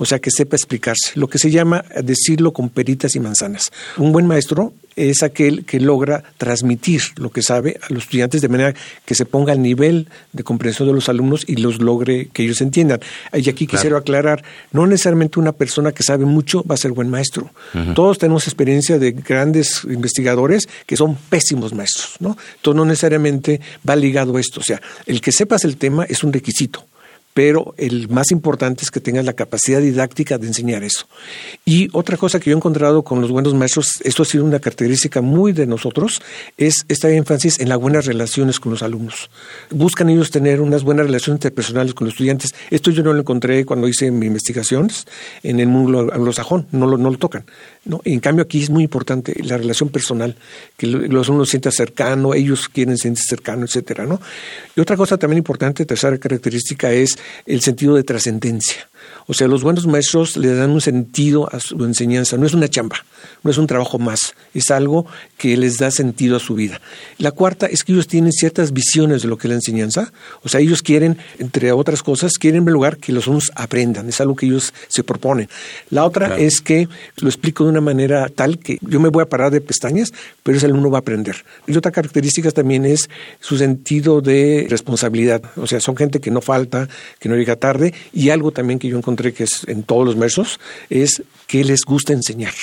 o 0.00 0.06
sea, 0.06 0.18
que 0.18 0.30
sepa 0.30 0.56
explicarse, 0.56 1.12
lo 1.14 1.28
que 1.28 1.38
se 1.38 1.50
llama 1.50 1.84
decirlo 2.02 2.52
con 2.52 2.70
peritas 2.70 3.14
y 3.16 3.20
manzanas. 3.20 3.70
Un 3.98 4.12
buen 4.12 4.26
maestro 4.26 4.72
es 4.96 5.22
aquel 5.22 5.66
que 5.66 5.78
logra 5.78 6.24
transmitir 6.38 7.02
lo 7.16 7.30
que 7.30 7.42
sabe 7.42 7.78
a 7.82 7.92
los 7.92 8.04
estudiantes 8.04 8.40
de 8.40 8.48
manera 8.48 8.74
que 9.04 9.14
se 9.14 9.26
ponga 9.26 9.52
al 9.52 9.60
nivel 9.60 10.08
de 10.32 10.42
comprensión 10.42 10.88
de 10.88 10.94
los 10.94 11.10
alumnos 11.10 11.44
y 11.46 11.56
los 11.56 11.82
logre 11.82 12.30
que 12.32 12.44
ellos 12.44 12.62
entiendan. 12.62 13.00
Y 13.34 13.46
aquí 13.50 13.66
quisiera 13.66 13.98
aclarar, 13.98 14.42
no 14.72 14.86
necesariamente 14.86 15.38
una 15.38 15.52
persona 15.52 15.92
que 15.92 16.02
sabe 16.02 16.24
mucho 16.24 16.64
va 16.64 16.76
a 16.76 16.78
ser 16.78 16.92
buen 16.92 17.10
maestro. 17.10 17.50
Todos 17.94 18.16
tenemos 18.16 18.46
experiencia 18.46 18.98
de 18.98 19.12
grandes 19.12 19.82
investigadores 19.84 20.66
que 20.86 20.96
son 20.96 21.14
pésimos 21.28 21.74
maestros, 21.74 22.16
¿no? 22.20 22.38
Entonces 22.56 22.76
no 22.76 22.86
necesariamente 22.86 23.60
va 23.86 23.96
ligado 23.96 24.38
a 24.38 24.40
esto. 24.40 24.60
O 24.60 24.64
sea, 24.64 24.80
el 25.04 25.20
que 25.20 25.30
sepas 25.30 25.64
el 25.64 25.76
tema 25.76 26.04
es 26.04 26.24
un 26.24 26.32
requisito 26.32 26.86
pero 27.34 27.74
el 27.76 28.08
más 28.08 28.30
importante 28.32 28.82
es 28.84 28.90
que 28.90 29.00
tengas 29.00 29.24
la 29.24 29.34
capacidad 29.34 29.80
didáctica 29.80 30.36
de 30.38 30.48
enseñar 30.48 30.82
eso. 30.82 31.06
Y 31.64 31.88
otra 31.92 32.16
cosa 32.16 32.40
que 32.40 32.50
yo 32.50 32.56
he 32.56 32.58
encontrado 32.58 33.02
con 33.02 33.20
los 33.20 33.30
buenos 33.30 33.54
maestros, 33.54 34.00
esto 34.02 34.22
ha 34.22 34.26
sido 34.26 34.44
una 34.44 34.58
característica 34.58 35.20
muy 35.20 35.52
de 35.52 35.66
nosotros, 35.66 36.20
es 36.56 36.84
esta 36.88 37.08
énfasis 37.10 37.60
en 37.60 37.68
las 37.68 37.78
buenas 37.78 38.06
relaciones 38.06 38.58
con 38.58 38.72
los 38.72 38.82
alumnos. 38.82 39.30
Buscan 39.70 40.08
ellos 40.10 40.30
tener 40.30 40.60
unas 40.60 40.82
buenas 40.82 41.06
relaciones 41.06 41.38
interpersonales 41.38 41.94
con 41.94 42.06
los 42.06 42.14
estudiantes. 42.14 42.54
Esto 42.70 42.90
yo 42.90 43.02
no 43.02 43.12
lo 43.12 43.20
encontré 43.20 43.64
cuando 43.64 43.86
hice 43.86 44.10
mis 44.10 44.26
investigaciones 44.26 45.06
en 45.42 45.60
el 45.60 45.68
mundo 45.68 46.12
anglosajón, 46.12 46.66
no 46.72 46.86
lo, 46.86 46.98
no 46.98 47.10
lo 47.10 47.18
tocan. 47.18 47.44
¿no? 47.84 48.00
En 48.04 48.20
cambio 48.20 48.44
aquí 48.44 48.62
es 48.62 48.70
muy 48.70 48.84
importante 48.84 49.34
la 49.44 49.56
relación 49.56 49.88
personal, 49.88 50.36
que 50.76 50.86
los 50.86 51.28
alumnos 51.28 51.48
sientan 51.48 51.72
cercano, 51.72 52.34
ellos 52.34 52.68
quieren 52.68 52.98
sentirse 52.98 53.28
cercano, 53.28 53.64
etcétera, 53.64 54.04
¿no? 54.06 54.20
Y 54.76 54.80
otra 54.80 54.96
cosa 54.96 55.16
también 55.16 55.38
importante, 55.38 55.86
tercera 55.86 56.18
característica, 56.18 56.92
es 56.92 57.16
el 57.46 57.60
sentido 57.60 57.94
de 57.94 58.04
trascendencia. 58.04 58.89
O 59.26 59.34
sea, 59.34 59.48
los 59.48 59.62
buenos 59.62 59.86
maestros 59.86 60.36
le 60.36 60.54
dan 60.54 60.70
un 60.70 60.80
sentido 60.80 61.48
a 61.52 61.60
su 61.60 61.84
enseñanza. 61.84 62.36
No 62.36 62.46
es 62.46 62.54
una 62.54 62.68
chamba, 62.68 63.04
no 63.42 63.50
es 63.50 63.58
un 63.58 63.66
trabajo 63.66 63.98
más, 63.98 64.34
es 64.54 64.70
algo 64.70 65.06
que 65.36 65.56
les 65.56 65.78
da 65.78 65.90
sentido 65.90 66.36
a 66.36 66.40
su 66.40 66.54
vida. 66.54 66.80
La 67.18 67.32
cuarta 67.32 67.66
es 67.66 67.84
que 67.84 67.92
ellos 67.92 68.06
tienen 68.06 68.32
ciertas 68.32 68.72
visiones 68.72 69.22
de 69.22 69.28
lo 69.28 69.38
que 69.38 69.46
es 69.46 69.50
la 69.50 69.54
enseñanza. 69.56 70.12
O 70.42 70.48
sea, 70.48 70.60
ellos 70.60 70.82
quieren, 70.82 71.18
entre 71.38 71.72
otras 71.72 72.02
cosas, 72.02 72.38
quieren 72.38 72.66
en 72.66 72.72
lugar 72.72 72.96
que 72.98 73.12
los 73.12 73.24
alumnos 73.24 73.50
aprendan. 73.54 74.08
Es 74.08 74.20
algo 74.20 74.36
que 74.36 74.46
ellos 74.46 74.72
se 74.88 75.04
proponen. 75.04 75.48
La 75.90 76.04
otra 76.04 76.38
es 76.38 76.60
que 76.60 76.88
lo 77.16 77.28
explico 77.28 77.64
de 77.64 77.70
una 77.70 77.80
manera 77.80 78.28
tal 78.28 78.58
que 78.58 78.78
yo 78.80 79.00
me 79.00 79.08
voy 79.08 79.22
a 79.22 79.28
parar 79.28 79.50
de 79.50 79.60
pestañas, 79.60 80.12
pero 80.42 80.56
ese 80.56 80.66
alumno 80.66 80.90
va 80.90 80.98
a 80.98 81.00
aprender. 81.00 81.36
Y 81.66 81.76
otra 81.76 81.90
característica 81.90 82.50
también 82.50 82.84
es 82.84 83.08
su 83.40 83.56
sentido 83.56 84.20
de 84.20 84.66
responsabilidad. 84.68 85.42
O 85.56 85.66
sea, 85.66 85.80
son 85.80 85.96
gente 85.96 86.20
que 86.20 86.30
no 86.30 86.40
falta, 86.40 86.88
que 87.18 87.28
no 87.28 87.36
llega 87.36 87.56
tarde. 87.56 87.94
Y 88.12 88.30
algo 88.30 88.50
también 88.52 88.78
que 88.78 88.88
yo 88.88 88.96
encontré 88.96 89.09
que 89.16 89.44
es 89.44 89.64
en 89.66 89.82
todos 89.82 90.04
los 90.04 90.18
versos, 90.18 90.60
es 90.88 91.22
que 91.46 91.64
les 91.64 91.82
gusta 91.84 92.12
enseñar. 92.12 92.54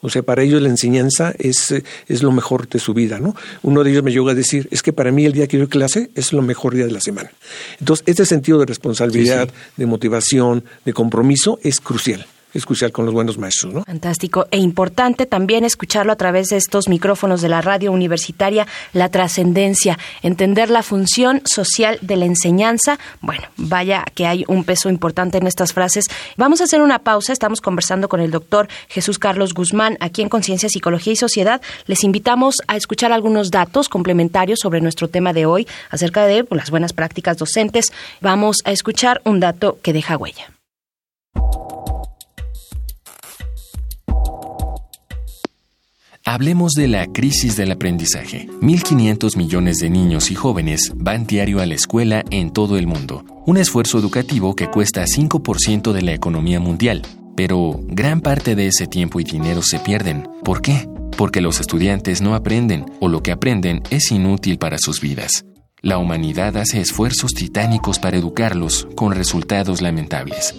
O 0.00 0.10
sea, 0.10 0.22
para 0.22 0.42
ellos 0.42 0.60
la 0.60 0.68
enseñanza 0.68 1.32
es, 1.38 1.74
es 2.08 2.22
lo 2.22 2.30
mejor 2.30 2.68
de 2.68 2.78
su 2.78 2.92
vida, 2.92 3.18
¿no? 3.18 3.34
Uno 3.62 3.82
de 3.82 3.90
ellos 3.90 4.02
me 4.02 4.12
llegó 4.12 4.28
a 4.28 4.34
decir, 4.34 4.68
es 4.70 4.82
que 4.82 4.92
para 4.92 5.10
mí 5.10 5.24
el 5.24 5.32
día 5.32 5.46
que 5.46 5.58
yo 5.58 5.66
clase 5.66 6.10
es 6.14 6.34
lo 6.34 6.42
mejor 6.42 6.74
día 6.74 6.84
de 6.84 6.92
la 6.92 7.00
semana. 7.00 7.32
Entonces, 7.80 8.04
este 8.06 8.26
sentido 8.26 8.58
de 8.58 8.66
responsabilidad, 8.66 9.48
de 9.78 9.86
motivación, 9.86 10.64
de 10.84 10.92
compromiso 10.92 11.58
es 11.62 11.80
crucial. 11.80 12.26
Es 12.54 12.64
crucial 12.64 12.92
con 12.92 13.04
los 13.04 13.12
buenos 13.12 13.36
maestros. 13.36 13.74
¿no? 13.74 13.84
Fantástico. 13.84 14.46
E 14.50 14.58
importante 14.58 15.26
también 15.26 15.64
escucharlo 15.64 16.12
a 16.12 16.16
través 16.16 16.48
de 16.48 16.56
estos 16.56 16.88
micrófonos 16.88 17.42
de 17.42 17.48
la 17.48 17.60
radio 17.60 17.92
universitaria, 17.92 18.66
la 18.92 19.08
trascendencia, 19.08 19.98
entender 20.22 20.70
la 20.70 20.82
función 20.82 21.42
social 21.44 21.98
de 22.00 22.16
la 22.16 22.24
enseñanza. 22.24 22.98
Bueno, 23.20 23.42
vaya 23.56 24.04
que 24.14 24.26
hay 24.26 24.44
un 24.48 24.64
peso 24.64 24.88
importante 24.88 25.38
en 25.38 25.46
estas 25.46 25.72
frases. 25.72 26.04
Vamos 26.36 26.60
a 26.60 26.64
hacer 26.64 26.80
una 26.80 27.00
pausa. 27.00 27.32
Estamos 27.32 27.60
conversando 27.60 28.08
con 28.08 28.20
el 28.20 28.30
doctor 28.30 28.68
Jesús 28.88 29.18
Carlos 29.18 29.54
Guzmán 29.54 29.96
aquí 30.00 30.22
en 30.22 30.28
Conciencia, 30.28 30.68
Psicología 30.68 31.12
y 31.12 31.16
Sociedad. 31.16 31.60
Les 31.86 32.04
invitamos 32.04 32.56
a 32.68 32.76
escuchar 32.76 33.12
algunos 33.12 33.50
datos 33.50 33.88
complementarios 33.88 34.60
sobre 34.60 34.80
nuestro 34.80 35.08
tema 35.08 35.32
de 35.32 35.46
hoy 35.46 35.66
acerca 35.90 36.26
de 36.26 36.46
las 36.50 36.70
buenas 36.70 36.92
prácticas 36.92 37.36
docentes. 37.36 37.92
Vamos 38.20 38.58
a 38.64 38.72
escuchar 38.72 39.20
un 39.24 39.40
dato 39.40 39.78
que 39.82 39.92
deja 39.92 40.16
huella. 40.16 40.53
Hablemos 46.26 46.72
de 46.72 46.88
la 46.88 47.06
crisis 47.06 47.54
del 47.54 47.70
aprendizaje. 47.70 48.48
1.500 48.62 49.36
millones 49.36 49.76
de 49.76 49.90
niños 49.90 50.30
y 50.30 50.34
jóvenes 50.34 50.90
van 50.96 51.26
diario 51.26 51.60
a 51.60 51.66
la 51.66 51.74
escuela 51.74 52.24
en 52.30 52.50
todo 52.50 52.78
el 52.78 52.86
mundo, 52.86 53.26
un 53.44 53.58
esfuerzo 53.58 53.98
educativo 53.98 54.56
que 54.56 54.70
cuesta 54.70 55.04
5% 55.04 55.92
de 55.92 56.00
la 56.00 56.14
economía 56.14 56.60
mundial. 56.60 57.02
Pero 57.36 57.78
gran 57.88 58.22
parte 58.22 58.54
de 58.54 58.68
ese 58.68 58.86
tiempo 58.86 59.20
y 59.20 59.24
dinero 59.24 59.60
se 59.60 59.78
pierden. 59.80 60.26
¿Por 60.42 60.62
qué? 60.62 60.88
Porque 61.18 61.42
los 61.42 61.60
estudiantes 61.60 62.22
no 62.22 62.34
aprenden 62.34 62.86
o 63.00 63.08
lo 63.08 63.22
que 63.22 63.30
aprenden 63.30 63.82
es 63.90 64.10
inútil 64.10 64.56
para 64.56 64.78
sus 64.78 65.02
vidas. 65.02 65.44
La 65.82 65.98
humanidad 65.98 66.56
hace 66.56 66.80
esfuerzos 66.80 67.32
titánicos 67.32 67.98
para 67.98 68.16
educarlos 68.16 68.88
con 68.96 69.12
resultados 69.12 69.82
lamentables. 69.82 70.54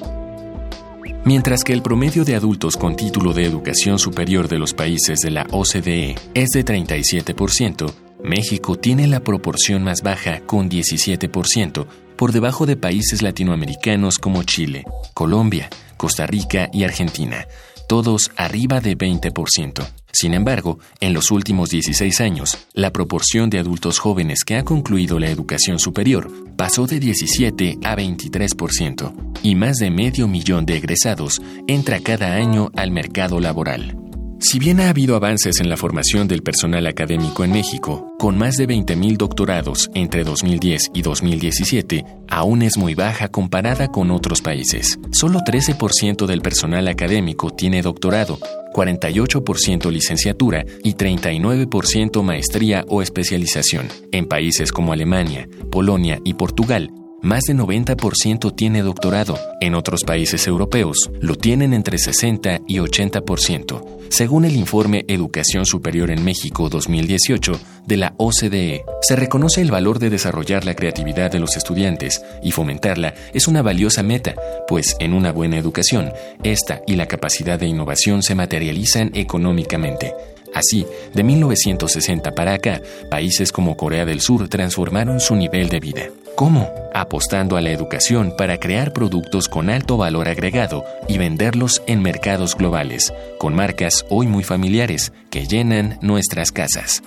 Mientras 1.25 1.63
que 1.63 1.73
el 1.73 1.81
promedio 1.81 2.23
de 2.23 2.35
adultos 2.35 2.77
con 2.77 2.95
título 2.95 3.33
de 3.33 3.45
educación 3.45 3.97
superior 3.97 4.47
de 4.47 4.59
los 4.59 4.75
países 4.75 5.21
de 5.21 5.31
la 5.31 5.47
OCDE 5.49 6.13
es 6.35 6.49
de 6.49 6.63
37%, 6.63 7.91
México 8.23 8.75
tiene 8.75 9.07
la 9.07 9.21
proporción 9.21 9.83
más 9.83 10.03
baja 10.03 10.41
con 10.41 10.69
17%, 10.69 11.87
por 12.15 12.31
debajo 12.31 12.67
de 12.67 12.77
países 12.77 13.23
latinoamericanos 13.23 14.19
como 14.19 14.43
Chile, 14.43 14.83
Colombia, 15.15 15.67
Costa 15.97 16.27
Rica 16.27 16.69
y 16.71 16.83
Argentina, 16.83 17.47
todos 17.87 18.31
arriba 18.37 18.79
de 18.79 18.97
20%. 18.97 19.85
Sin 20.11 20.33
embargo, 20.33 20.79
en 21.01 21.13
los 21.13 21.29
últimos 21.29 21.69
16 21.69 22.21
años, 22.21 22.57
la 22.73 22.91
proporción 22.93 23.49
de 23.49 23.59
adultos 23.59 23.99
jóvenes 23.99 24.45
que 24.45 24.55
ha 24.55 24.63
concluido 24.63 25.19
la 25.19 25.29
educación 25.29 25.77
superior 25.77 26.31
pasó 26.55 26.87
de 26.87 27.01
17 27.01 27.79
a 27.83 27.97
23%, 27.97 29.13
y 29.43 29.55
más 29.55 29.75
de 29.75 29.91
medio 29.91 30.29
millón 30.29 30.65
de 30.65 30.77
egresados 30.77 31.41
entra 31.67 31.99
cada 31.99 32.35
año 32.35 32.71
al 32.77 32.91
mercado 32.91 33.41
laboral. 33.41 34.04
Si 34.47 34.59
bien 34.59 34.79
ha 34.79 34.89
habido 34.89 35.15
avances 35.15 35.59
en 35.59 35.69
la 35.69 35.75
formación 35.75 36.27
del 36.27 36.43
personal 36.43 36.85
académico 36.85 37.43
en 37.43 37.51
México, 37.51 38.13
con 38.19 38.37
más 38.37 38.57
de 38.57 38.67
20.000 38.67 39.17
doctorados 39.17 39.89
entre 39.95 40.23
2010 40.23 40.91
y 40.93 41.01
2017, 41.01 42.05
aún 42.27 42.61
es 42.61 42.77
muy 42.77 42.93
baja 42.93 43.27
comparada 43.29 43.87
con 43.87 44.11
otros 44.11 44.43
países. 44.43 44.99
Solo 45.11 45.39
13% 45.39 46.27
del 46.27 46.43
personal 46.43 46.87
académico 46.87 47.49
tiene 47.49 47.81
doctorado, 47.81 48.37
48% 48.75 49.89
licenciatura 49.89 50.63
y 50.83 50.93
39% 50.93 52.21
maestría 52.21 52.85
o 52.87 53.01
especialización. 53.01 53.87
En 54.11 54.27
países 54.27 54.71
como 54.71 54.93
Alemania, 54.93 55.49
Polonia 55.71 56.19
y 56.23 56.35
Portugal, 56.35 56.91
más 57.25 57.41
de 57.47 57.55
90% 57.55 58.55
tiene 58.55 58.83
doctorado. 58.83 59.37
En 59.59 59.73
otros 59.73 60.03
países 60.03 60.45
europeos 60.45 61.09
lo 61.19 61.35
tienen 61.35 61.73
entre 61.73 61.97
60 61.97 62.61
y 62.67 62.77
80%, 62.77 63.83
según 64.09 64.45
el 64.45 64.55
informe 64.55 65.05
Educación 65.07 65.65
Superior 65.65 66.11
en 66.11 66.23
México 66.23 66.69
2018 66.69 67.59
de 67.87 67.97
la 67.97 68.13
OCDE. 68.17 68.85
Se 69.01 69.15
reconoce 69.15 69.61
el 69.61 69.71
valor 69.71 69.97
de 69.97 70.11
desarrollar 70.11 70.65
la 70.65 70.75
creatividad 70.75 71.31
de 71.31 71.39
los 71.39 71.57
estudiantes 71.57 72.23
y 72.43 72.51
fomentarla 72.51 73.15
es 73.33 73.47
una 73.47 73.63
valiosa 73.63 74.03
meta, 74.03 74.35
pues 74.67 74.95
en 74.99 75.13
una 75.13 75.31
buena 75.31 75.57
educación, 75.57 76.13
esta 76.43 76.81
y 76.85 76.95
la 76.95 77.07
capacidad 77.07 77.59
de 77.59 77.65
innovación 77.65 78.21
se 78.21 78.35
materializan 78.35 79.09
económicamente. 79.15 80.13
Así, 80.55 80.87
de 81.13 81.21
1960 81.21 82.31
para 82.31 82.53
acá, 82.53 82.81
países 83.11 83.51
como 83.51 83.75
Corea 83.75 84.05
del 84.05 84.21
Sur 84.21 84.47
transformaron 84.47 85.19
su 85.19 85.35
nivel 85.35 85.67
de 85.67 85.81
vida. 85.81 86.03
¿Cómo? 86.35 86.73
Apostando 86.93 87.57
a 87.57 87.61
la 87.61 87.71
educación 87.71 88.33
para 88.37 88.57
crear 88.57 88.93
productos 88.93 89.49
con 89.49 89.69
alto 89.69 89.97
valor 89.97 90.29
agregado 90.29 90.85
y 91.09 91.17
venderlos 91.17 91.83
en 91.87 92.01
mercados 92.01 92.55
globales, 92.55 93.13
con 93.37 93.53
marcas 93.53 94.05
hoy 94.09 94.27
muy 94.27 94.43
familiares 94.43 95.11
que 95.29 95.45
llenan 95.45 95.99
nuestras 96.01 96.53
casas. 96.53 97.03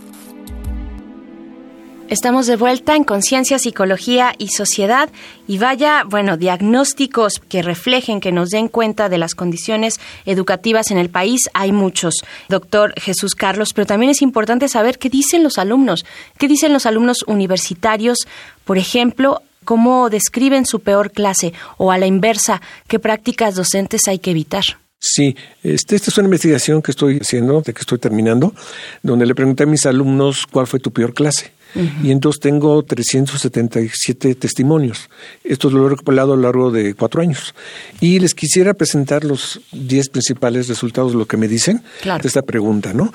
Estamos 2.08 2.46
de 2.46 2.56
vuelta 2.56 2.96
en 2.96 3.04
Conciencia, 3.04 3.58
Psicología 3.58 4.34
y 4.38 4.48
Sociedad 4.48 5.10
y 5.46 5.58
vaya, 5.58 6.04
bueno, 6.08 6.38
diagnósticos 6.38 7.34
que 7.50 7.60
reflejen, 7.60 8.20
que 8.20 8.32
nos 8.32 8.48
den 8.48 8.68
cuenta 8.68 9.10
de 9.10 9.18
las 9.18 9.34
condiciones 9.34 10.00
educativas 10.24 10.90
en 10.90 10.96
el 10.96 11.10
país, 11.10 11.50
hay 11.52 11.70
muchos, 11.70 12.14
doctor 12.48 12.94
Jesús 12.98 13.34
Carlos, 13.34 13.74
pero 13.74 13.86
también 13.86 14.08
es 14.08 14.22
importante 14.22 14.68
saber 14.68 14.98
qué 14.98 15.10
dicen 15.10 15.42
los 15.42 15.58
alumnos, 15.58 16.06
qué 16.38 16.48
dicen 16.48 16.72
los 16.72 16.86
alumnos 16.86 17.24
universitarios, 17.26 18.20
por 18.64 18.78
ejemplo, 18.78 19.42
cómo 19.66 20.08
describen 20.08 20.64
su 20.64 20.80
peor 20.80 21.12
clase 21.12 21.52
o 21.76 21.92
a 21.92 21.98
la 21.98 22.06
inversa, 22.06 22.62
qué 22.86 22.98
prácticas 22.98 23.54
docentes 23.54 24.08
hay 24.08 24.18
que 24.18 24.30
evitar. 24.30 24.64
Sí, 24.98 25.36
este, 25.62 25.94
esta 25.94 26.10
es 26.10 26.16
una 26.16 26.28
investigación 26.28 26.80
que 26.80 26.90
estoy 26.90 27.18
haciendo, 27.18 27.60
de 27.60 27.74
que 27.74 27.80
estoy 27.80 27.98
terminando, 27.98 28.54
donde 29.02 29.26
le 29.26 29.34
pregunté 29.34 29.64
a 29.64 29.66
mis 29.66 29.84
alumnos 29.84 30.46
cuál 30.50 30.66
fue 30.66 30.80
tu 30.80 30.90
peor 30.90 31.12
clase. 31.12 31.57
Y 32.02 32.10
entonces 32.10 32.40
tengo 32.40 32.82
377 32.82 34.34
testimonios. 34.34 35.10
Esto 35.44 35.70
lo 35.70 35.86
he 35.86 35.90
recopilado 35.90 36.32
a 36.32 36.36
lo 36.36 36.42
largo 36.42 36.70
de 36.70 36.94
cuatro 36.94 37.20
años. 37.20 37.54
Y 38.00 38.18
les 38.20 38.34
quisiera 38.34 38.74
presentar 38.74 39.24
los 39.24 39.60
10 39.72 40.08
principales 40.08 40.68
resultados 40.68 41.12
de 41.12 41.18
lo 41.18 41.26
que 41.26 41.36
me 41.36 41.48
dicen 41.48 41.82
de 42.02 42.28
esta 42.28 42.42
pregunta, 42.42 42.92
¿no? 42.94 43.12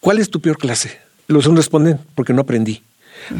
¿Cuál 0.00 0.18
es 0.18 0.30
tu 0.30 0.40
peor 0.40 0.58
clase? 0.58 0.98
Los 1.26 1.46
unos 1.46 1.64
responden 1.64 1.98
porque 2.14 2.32
no 2.32 2.42
aprendí 2.42 2.82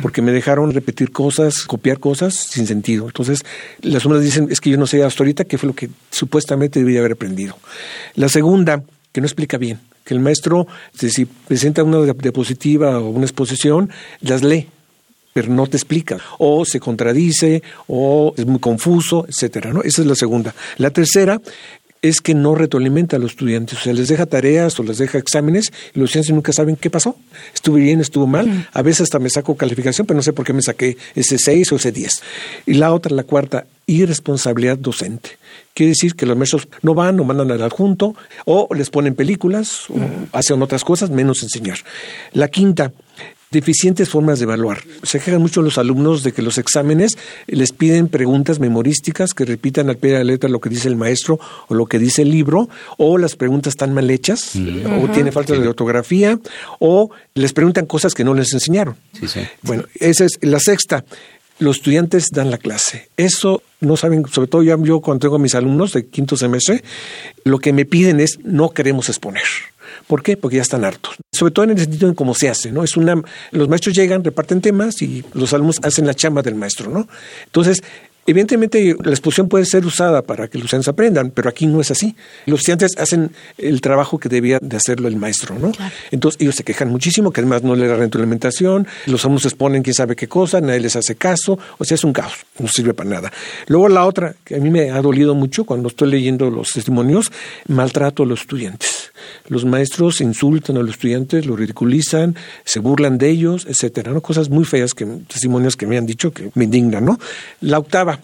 porque 0.02 0.22
me 0.22 0.32
dejaron 0.32 0.72
repetir 0.72 1.12
cosas, 1.12 1.64
copiar 1.64 2.00
cosas 2.00 2.34
sin 2.34 2.66
sentido. 2.66 3.06
Entonces, 3.06 3.40
las 3.82 4.04
unas 4.04 4.22
dicen, 4.22 4.48
es 4.50 4.60
que 4.60 4.70
yo 4.70 4.78
no 4.78 4.86
sé 4.86 5.04
hasta 5.04 5.22
ahorita 5.22 5.44
qué 5.44 5.58
fue 5.58 5.68
lo 5.68 5.74
que 5.74 5.90
supuestamente 6.10 6.80
debía 6.80 7.00
haber 7.00 7.12
aprendido. 7.12 7.58
La 8.14 8.28
segunda, 8.28 8.82
que 9.12 9.20
no 9.20 9.26
explica 9.26 9.58
bien 9.58 9.78
que 10.06 10.14
el 10.14 10.20
maestro, 10.20 10.68
si 10.94 11.24
presenta 11.24 11.82
una 11.82 12.00
diapositiva 12.14 13.00
o 13.00 13.10
una 13.10 13.26
exposición, 13.26 13.90
las 14.20 14.44
lee, 14.44 14.68
pero 15.32 15.48
no 15.48 15.66
te 15.66 15.76
explica, 15.76 16.16
o 16.38 16.64
se 16.64 16.78
contradice, 16.78 17.62
o 17.88 18.32
es 18.36 18.46
muy 18.46 18.60
confuso, 18.60 19.26
etcétera, 19.28 19.72
¿no? 19.72 19.82
Esa 19.82 20.02
es 20.02 20.08
la 20.08 20.14
segunda. 20.14 20.54
La 20.78 20.90
tercera 20.90 21.42
es 22.02 22.20
que 22.20 22.34
no 22.34 22.54
retroalimenta 22.54 23.16
a 23.16 23.18
los 23.18 23.32
estudiantes, 23.32 23.80
o 23.80 23.82
sea, 23.82 23.92
les 23.92 24.06
deja 24.06 24.26
tareas 24.26 24.78
o 24.78 24.84
les 24.84 24.98
deja 24.98 25.18
exámenes 25.18 25.72
y 25.92 25.98
los 25.98 26.10
estudiantes 26.10 26.34
nunca 26.34 26.52
saben 26.52 26.76
qué 26.76 26.88
pasó. 26.88 27.16
Estuve 27.52 27.80
bien, 27.80 28.00
estuvo 28.00 28.28
mal, 28.28 28.68
a 28.72 28.82
veces 28.82 29.02
hasta 29.02 29.18
me 29.18 29.28
saco 29.28 29.56
calificación, 29.56 30.06
pero 30.06 30.16
no 30.16 30.22
sé 30.22 30.32
por 30.32 30.46
qué 30.46 30.52
me 30.52 30.62
saqué 30.62 30.96
ese 31.16 31.36
6 31.36 31.72
o 31.72 31.76
ese 31.76 31.90
10. 31.90 32.12
Y 32.66 32.74
la 32.74 32.92
otra, 32.92 33.14
la 33.14 33.24
cuarta, 33.24 33.66
irresponsabilidad 33.86 34.78
docente. 34.78 35.38
Quiere 35.74 35.90
decir 35.90 36.14
que 36.14 36.26
los 36.26 36.36
maestros 36.36 36.68
no 36.82 36.94
van 36.94 37.20
o 37.20 37.24
mandan 37.24 37.50
al 37.50 37.62
adjunto 37.62 38.14
o 38.44 38.68
les 38.74 38.90
ponen 38.90 39.14
películas 39.14 39.88
o 39.90 39.96
hacen 40.32 40.60
otras 40.62 40.84
cosas 40.84 41.10
menos 41.10 41.42
enseñar. 41.42 41.78
La 42.32 42.48
quinta, 42.48 42.92
deficientes 43.50 44.08
formas 44.08 44.38
de 44.38 44.44
evaluar. 44.44 44.82
Se 45.02 45.20
quejan 45.20 45.40
mucho 45.40 45.62
los 45.62 45.78
alumnos 45.78 46.24
de 46.24 46.32
que 46.32 46.42
los 46.42 46.58
exámenes 46.58 47.16
les 47.46 47.72
piden 47.72 48.08
preguntas 48.08 48.58
memorísticas 48.58 49.34
que 49.34 49.44
repitan 49.44 49.88
al 49.88 49.98
pie 49.98 50.12
de 50.12 50.18
la 50.18 50.24
letra 50.24 50.48
lo 50.48 50.60
que 50.60 50.68
dice 50.68 50.88
el 50.88 50.96
maestro 50.96 51.38
o 51.68 51.74
lo 51.74 51.86
que 51.86 51.98
dice 51.98 52.22
el 52.22 52.30
libro, 52.30 52.68
o 52.98 53.18
las 53.18 53.36
preguntas 53.36 53.72
están 53.72 53.94
mal 53.94 54.10
hechas, 54.10 54.56
o 54.56 55.08
tiene 55.10 55.30
falta 55.30 55.54
de 55.54 55.68
ortografía, 55.68 56.38
o 56.80 57.10
les 57.34 57.52
preguntan 57.52 57.86
cosas 57.86 58.14
que 58.14 58.24
no 58.24 58.34
les 58.34 58.52
enseñaron. 58.52 58.96
Bueno, 59.62 59.84
esa 60.00 60.24
es 60.24 60.32
la 60.40 60.58
sexta 60.58 61.04
los 61.58 61.76
estudiantes 61.76 62.28
dan 62.32 62.50
la 62.50 62.58
clase. 62.58 63.08
Eso 63.16 63.62
no 63.80 63.96
saben, 63.96 64.26
sobre 64.26 64.48
todo 64.48 64.62
yo, 64.62 64.82
yo 64.82 65.00
cuando 65.00 65.20
tengo 65.22 65.36
a 65.36 65.38
mis 65.38 65.54
alumnos 65.54 65.92
de 65.92 66.06
quinto 66.06 66.36
semestre, 66.36 66.82
lo 67.44 67.58
que 67.58 67.72
me 67.72 67.84
piden 67.84 68.20
es 68.20 68.38
no 68.44 68.70
queremos 68.70 69.08
exponer. 69.08 69.44
¿Por 70.06 70.22
qué? 70.22 70.36
Porque 70.36 70.56
ya 70.56 70.62
están 70.62 70.84
hartos. 70.84 71.16
Sobre 71.32 71.52
todo 71.52 71.64
en 71.64 71.72
el 71.72 71.78
sentido 71.78 72.08
de 72.08 72.14
cómo 72.14 72.34
se 72.34 72.48
hace, 72.48 72.70
¿no? 72.70 72.84
Es 72.84 72.96
una, 72.96 73.20
los 73.50 73.68
maestros 73.68 73.94
llegan, 73.96 74.22
reparten 74.22 74.60
temas 74.60 75.02
y 75.02 75.24
los 75.34 75.52
alumnos 75.52 75.78
hacen 75.82 76.06
la 76.06 76.14
chamba 76.14 76.42
del 76.42 76.54
maestro, 76.54 76.90
¿no? 76.90 77.08
Entonces, 77.46 77.82
Evidentemente, 78.26 78.96
la 79.02 79.10
exposición 79.10 79.48
puede 79.48 79.64
ser 79.64 79.86
usada 79.86 80.22
para 80.22 80.48
que 80.48 80.58
los 80.58 80.66
estudiantes 80.66 80.88
aprendan, 80.88 81.30
pero 81.30 81.48
aquí 81.48 81.66
no 81.66 81.80
es 81.80 81.90
así. 81.90 82.16
Los 82.46 82.60
estudiantes 82.60 82.92
hacen 82.98 83.30
el 83.56 83.80
trabajo 83.80 84.18
que 84.18 84.28
debía 84.28 84.58
de 84.60 84.76
hacerlo 84.76 85.08
el 85.08 85.16
maestro, 85.16 85.58
¿no? 85.58 85.72
Entonces, 86.10 86.40
ellos 86.40 86.56
se 86.56 86.64
quejan 86.64 86.88
muchísimo, 86.88 87.32
que 87.32 87.40
además 87.40 87.62
no 87.62 87.76
le 87.76 87.86
da 87.86 87.96
retroalimentación, 87.96 88.86
los 89.06 89.24
alumnos 89.24 89.44
exponen 89.44 89.82
quién 89.82 89.94
sabe 89.94 90.16
qué 90.16 90.28
cosa, 90.28 90.60
nadie 90.60 90.80
les 90.80 90.96
hace 90.96 91.14
caso, 91.14 91.58
o 91.78 91.84
sea, 91.84 91.94
es 91.94 92.04
un 92.04 92.12
caos, 92.12 92.34
no 92.58 92.68
sirve 92.68 92.94
para 92.94 93.10
nada. 93.10 93.32
Luego 93.68 93.88
la 93.88 94.04
otra, 94.04 94.34
que 94.44 94.56
a 94.56 94.58
mí 94.58 94.70
me 94.70 94.90
ha 94.90 95.00
dolido 95.00 95.34
mucho 95.34 95.64
cuando 95.64 95.88
estoy 95.88 96.10
leyendo 96.10 96.50
los 96.50 96.72
testimonios, 96.72 97.30
maltrato 97.68 98.24
a 98.24 98.26
los 98.26 98.40
estudiantes. 98.40 99.12
Los 99.48 99.64
maestros 99.64 100.20
insultan 100.20 100.76
a 100.76 100.80
los 100.80 100.90
estudiantes, 100.90 101.46
los 101.46 101.58
ridiculizan, 101.58 102.36
se 102.64 102.80
burlan 102.80 103.18
de 103.18 103.28
ellos, 103.28 103.66
etcétera, 103.68 104.12
¿no? 104.12 104.20
Cosas 104.20 104.50
muy 104.50 104.64
feas 104.64 104.94
que 104.94 105.04
testimonios 105.04 105.76
que 105.76 105.86
me 105.86 105.96
han 105.96 106.06
dicho 106.06 106.32
que 106.32 106.50
me 106.54 106.64
indignan, 106.64 107.04
¿no? 107.04 107.18
La 107.60 107.78
octava, 107.78 108.15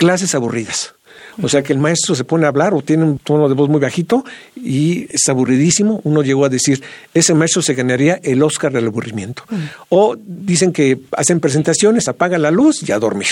clases 0.00 0.34
aburridas. 0.34 0.94
O 1.42 1.48
sea 1.48 1.62
que 1.62 1.74
el 1.74 1.78
maestro 1.78 2.14
se 2.14 2.24
pone 2.24 2.46
a 2.46 2.48
hablar 2.48 2.72
o 2.72 2.80
tiene 2.80 3.04
un 3.04 3.18
tono 3.18 3.48
de 3.48 3.54
voz 3.54 3.68
muy 3.68 3.80
bajito 3.80 4.24
y 4.56 5.06
es 5.10 5.28
aburridísimo. 5.28 6.00
Uno 6.04 6.22
llegó 6.22 6.46
a 6.46 6.48
decir, 6.48 6.82
ese 7.12 7.34
maestro 7.34 7.60
se 7.60 7.74
ganaría 7.74 8.18
el 8.22 8.42
Oscar 8.42 8.72
del 8.72 8.86
aburrimiento. 8.86 9.44
O 9.90 10.16
dicen 10.18 10.72
que 10.72 10.98
hacen 11.12 11.38
presentaciones, 11.38 12.08
apaga 12.08 12.38
la 12.38 12.50
luz 12.50 12.82
y 12.86 12.92
a 12.92 12.98
dormir. 12.98 13.28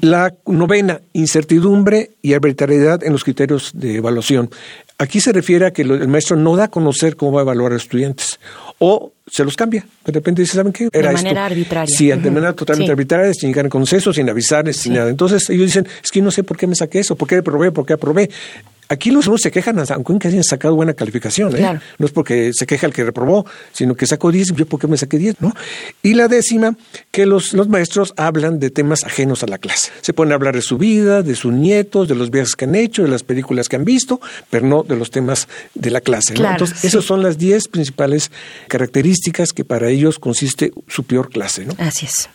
La 0.00 0.34
novena, 0.46 1.00
incertidumbre 1.12 2.12
y 2.22 2.32
arbitrariedad 2.32 3.04
en 3.04 3.12
los 3.12 3.22
criterios 3.22 3.70
de 3.74 3.96
evaluación. 3.96 4.50
Aquí 4.98 5.20
se 5.20 5.32
refiere 5.32 5.66
a 5.66 5.72
que 5.72 5.82
el 5.82 6.08
maestro 6.08 6.36
no 6.36 6.56
da 6.56 6.64
a 6.64 6.68
conocer 6.68 7.16
cómo 7.16 7.32
va 7.32 7.40
a 7.40 7.44
evaluar 7.44 7.72
a 7.72 7.74
los 7.74 7.82
estudiantes 7.82 8.38
o 8.78 9.12
se 9.26 9.44
los 9.44 9.56
cambia. 9.56 9.86
De 10.04 10.12
repente 10.12 10.42
dice, 10.42 10.56
¿saben 10.56 10.72
qué? 10.72 10.88
Era 10.92 11.08
de 11.08 11.16
manera 11.16 11.44
arbitraria. 11.44 11.94
Sí, 11.94 12.08
de 12.08 12.30
manera 12.30 12.54
totalmente 12.54 12.92
arbitraria, 12.92 13.34
sin 13.34 13.50
llegar 13.50 13.66
a 13.66 13.68
consenso, 13.68 14.12
sin 14.12 14.30
avisarles, 14.30 14.76
sin 14.78 14.94
nada. 14.94 15.10
Entonces 15.10 15.50
ellos 15.50 15.66
dicen, 15.66 15.86
es 16.02 16.10
que 16.10 16.22
no 16.22 16.30
sé 16.30 16.44
por 16.44 16.56
qué 16.56 16.66
me 16.66 16.74
saqué 16.74 17.00
eso, 17.00 17.14
por 17.16 17.28
qué 17.28 17.36
aprobé, 17.36 17.72
por 17.72 17.84
qué 17.84 17.92
aprobé. 17.94 18.30
Aquí 18.88 19.10
los 19.10 19.24
alumnos 19.24 19.42
se 19.42 19.50
quejan, 19.50 19.82
aunque 19.88 20.28
hayan 20.28 20.44
sacado 20.44 20.74
buena 20.74 20.94
calificación. 20.94 21.56
¿eh? 21.56 21.80
No 21.98 22.06
es 22.06 22.12
porque 22.12 22.52
se 22.52 22.66
queja 22.66 22.86
el 22.86 22.92
que 22.92 23.04
reprobó, 23.04 23.46
sino 23.72 23.94
que 23.94 24.06
sacó 24.06 24.30
10, 24.30 24.54
yo 24.54 24.66
por 24.66 24.80
qué 24.80 24.86
me 24.86 24.96
saqué 24.96 25.18
10, 25.18 25.40
¿no? 25.40 25.54
Y 26.02 26.14
la 26.14 26.28
décima, 26.28 26.76
que 27.10 27.26
los, 27.26 27.52
los 27.52 27.68
maestros 27.68 28.14
hablan 28.16 28.60
de 28.60 28.70
temas 28.70 29.04
ajenos 29.04 29.42
a 29.42 29.46
la 29.46 29.58
clase. 29.58 29.90
Se 30.00 30.12
a 30.16 30.34
hablar 30.34 30.54
de 30.54 30.62
su 30.62 30.78
vida, 30.78 31.22
de 31.22 31.34
sus 31.34 31.52
nietos, 31.52 32.08
de 32.08 32.14
los 32.14 32.30
viajes 32.30 32.54
que 32.54 32.64
han 32.64 32.74
hecho, 32.74 33.02
de 33.02 33.08
las 33.08 33.22
películas 33.22 33.68
que 33.68 33.76
han 33.76 33.84
visto, 33.84 34.20
pero 34.50 34.66
no 34.66 34.82
de 34.82 34.96
los 34.96 35.10
temas 35.10 35.48
de 35.74 35.90
la 35.90 36.00
clase. 36.00 36.34
Entonces, 36.34 36.84
esas 36.84 37.04
son 37.04 37.22
las 37.22 37.38
10 37.38 37.68
principales 37.68 38.30
características 38.68 39.52
que 39.52 39.64
para 39.64 39.88
ellos 39.88 40.18
consiste 40.18 40.72
su 40.88 41.04
peor 41.04 41.30
clase. 41.30 41.64
¿no? 41.64 41.74
Así 41.78 42.06
es. 42.06 42.28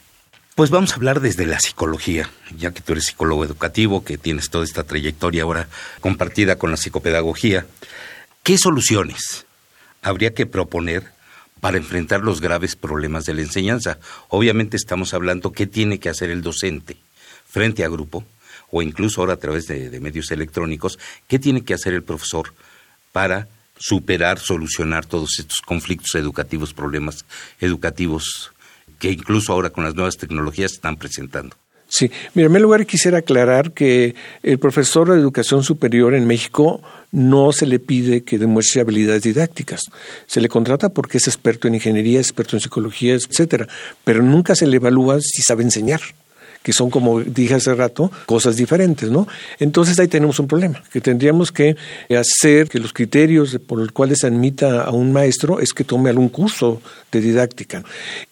Pues 0.62 0.70
vamos 0.70 0.92
a 0.92 0.98
hablar 0.98 1.22
desde 1.22 1.48
la 1.48 1.60
psicología, 1.60 2.30
ya 2.56 2.70
que 2.70 2.82
tú 2.82 2.92
eres 2.92 3.06
psicólogo 3.06 3.44
educativo, 3.44 4.04
que 4.04 4.20
tienes 4.20 4.52
toda 4.52 4.64
esta 4.64 4.84
trayectoria 4.84 5.42
ahora 5.42 5.68
compartida 6.02 6.60
con 6.60 6.70
la 6.70 6.78
psicopedagogía. 6.78 7.66
¿Qué 8.44 8.60
soluciones 8.60 9.48
habría 10.04 10.36
que 10.36 10.46
proponer 10.46 11.14
para 11.62 11.78
enfrentar 11.78 12.22
los 12.22 12.42
graves 12.42 12.76
problemas 12.76 13.26
de 13.26 13.34
la 13.34 13.42
enseñanza? 13.42 13.98
Obviamente 14.30 14.78
estamos 14.78 15.16
hablando 15.16 15.52
qué 15.52 15.66
tiene 15.66 16.00
que 16.00 16.10
hacer 16.10 16.30
el 16.30 16.44
docente 16.44 16.96
frente 17.48 17.84
a 17.84 17.90
grupo, 17.90 18.24
o 18.70 18.84
incluso 18.84 19.22
ahora 19.22 19.34
a 19.34 19.38
través 19.38 19.66
de, 19.66 19.90
de 19.90 20.00
medios 20.00 20.30
electrónicos, 20.30 21.00
qué 21.28 21.40
tiene 21.40 21.64
que 21.64 21.74
hacer 21.74 21.96
el 21.96 22.04
profesor 22.04 22.54
para 23.12 23.48
superar, 23.80 24.38
solucionar 24.38 25.08
todos 25.08 25.40
estos 25.40 25.58
conflictos 25.66 26.14
educativos, 26.14 26.72
problemas 26.72 27.26
educativos 27.60 28.51
que 29.02 29.12
incluso 29.12 29.52
ahora 29.52 29.72
con 29.72 29.84
las 29.84 29.96
nuevas 29.96 30.16
tecnologías 30.16 30.74
están 30.74 30.96
presentando. 30.96 31.56
Sí, 31.88 32.10
mira, 32.36 32.46
en 32.46 32.52
primer 32.52 32.62
lugar 32.62 32.86
quisiera 32.86 33.18
aclarar 33.18 33.74
que 33.74 34.16
el 34.44 34.60
profesor 34.60 35.10
de 35.10 35.20
educación 35.20 35.64
superior 35.64 36.14
en 36.14 36.26
México 36.26 36.82
no 37.12 37.52
se 37.52 37.66
le 37.66 37.80
pide 37.80 38.24
que 38.24 38.38
demuestre 38.38 38.80
habilidades 38.80 39.24
didácticas. 39.24 39.82
Se 40.26 40.40
le 40.40 40.48
contrata 40.48 40.90
porque 40.90 41.18
es 41.18 41.28
experto 41.28 41.68
en 41.68 41.76
ingeniería, 41.76 42.20
experto 42.20 42.56
en 42.56 42.62
psicología, 42.62 43.16
etcétera, 43.16 43.68
pero 44.06 44.24
nunca 44.24 44.56
se 44.56 44.68
le 44.68 44.78
evalúa 44.78 45.20
si 45.20 45.42
sabe 45.42 45.64
enseñar 45.64 46.00
que 46.64 46.74
son, 46.74 46.90
como 46.90 47.22
dije 47.22 47.56
hace 47.56 47.74
rato, 47.74 48.12
cosas 48.26 48.56
diferentes, 48.56 49.10
¿no? 49.10 49.28
Entonces 49.60 50.00
ahí 50.00 50.08
tenemos 50.08 50.40
un 50.40 50.48
problema, 50.48 50.84
que 50.92 51.02
tendríamos 51.02 51.52
que 51.52 51.76
hacer 52.18 52.70
que 52.70 52.80
los 52.80 52.94
criterios 52.94 53.58
por 53.66 53.80
los 53.80 53.92
cuales 53.92 54.20
se 54.20 54.28
admita 54.28 54.84
a 54.84 54.92
un 54.92 55.12
maestro 55.12 55.60
es 55.60 55.74
que 55.74 55.84
tome 55.84 56.10
algún 56.10 56.30
curso 56.30 56.82
de 57.12 57.22
didáctica. 57.22 57.84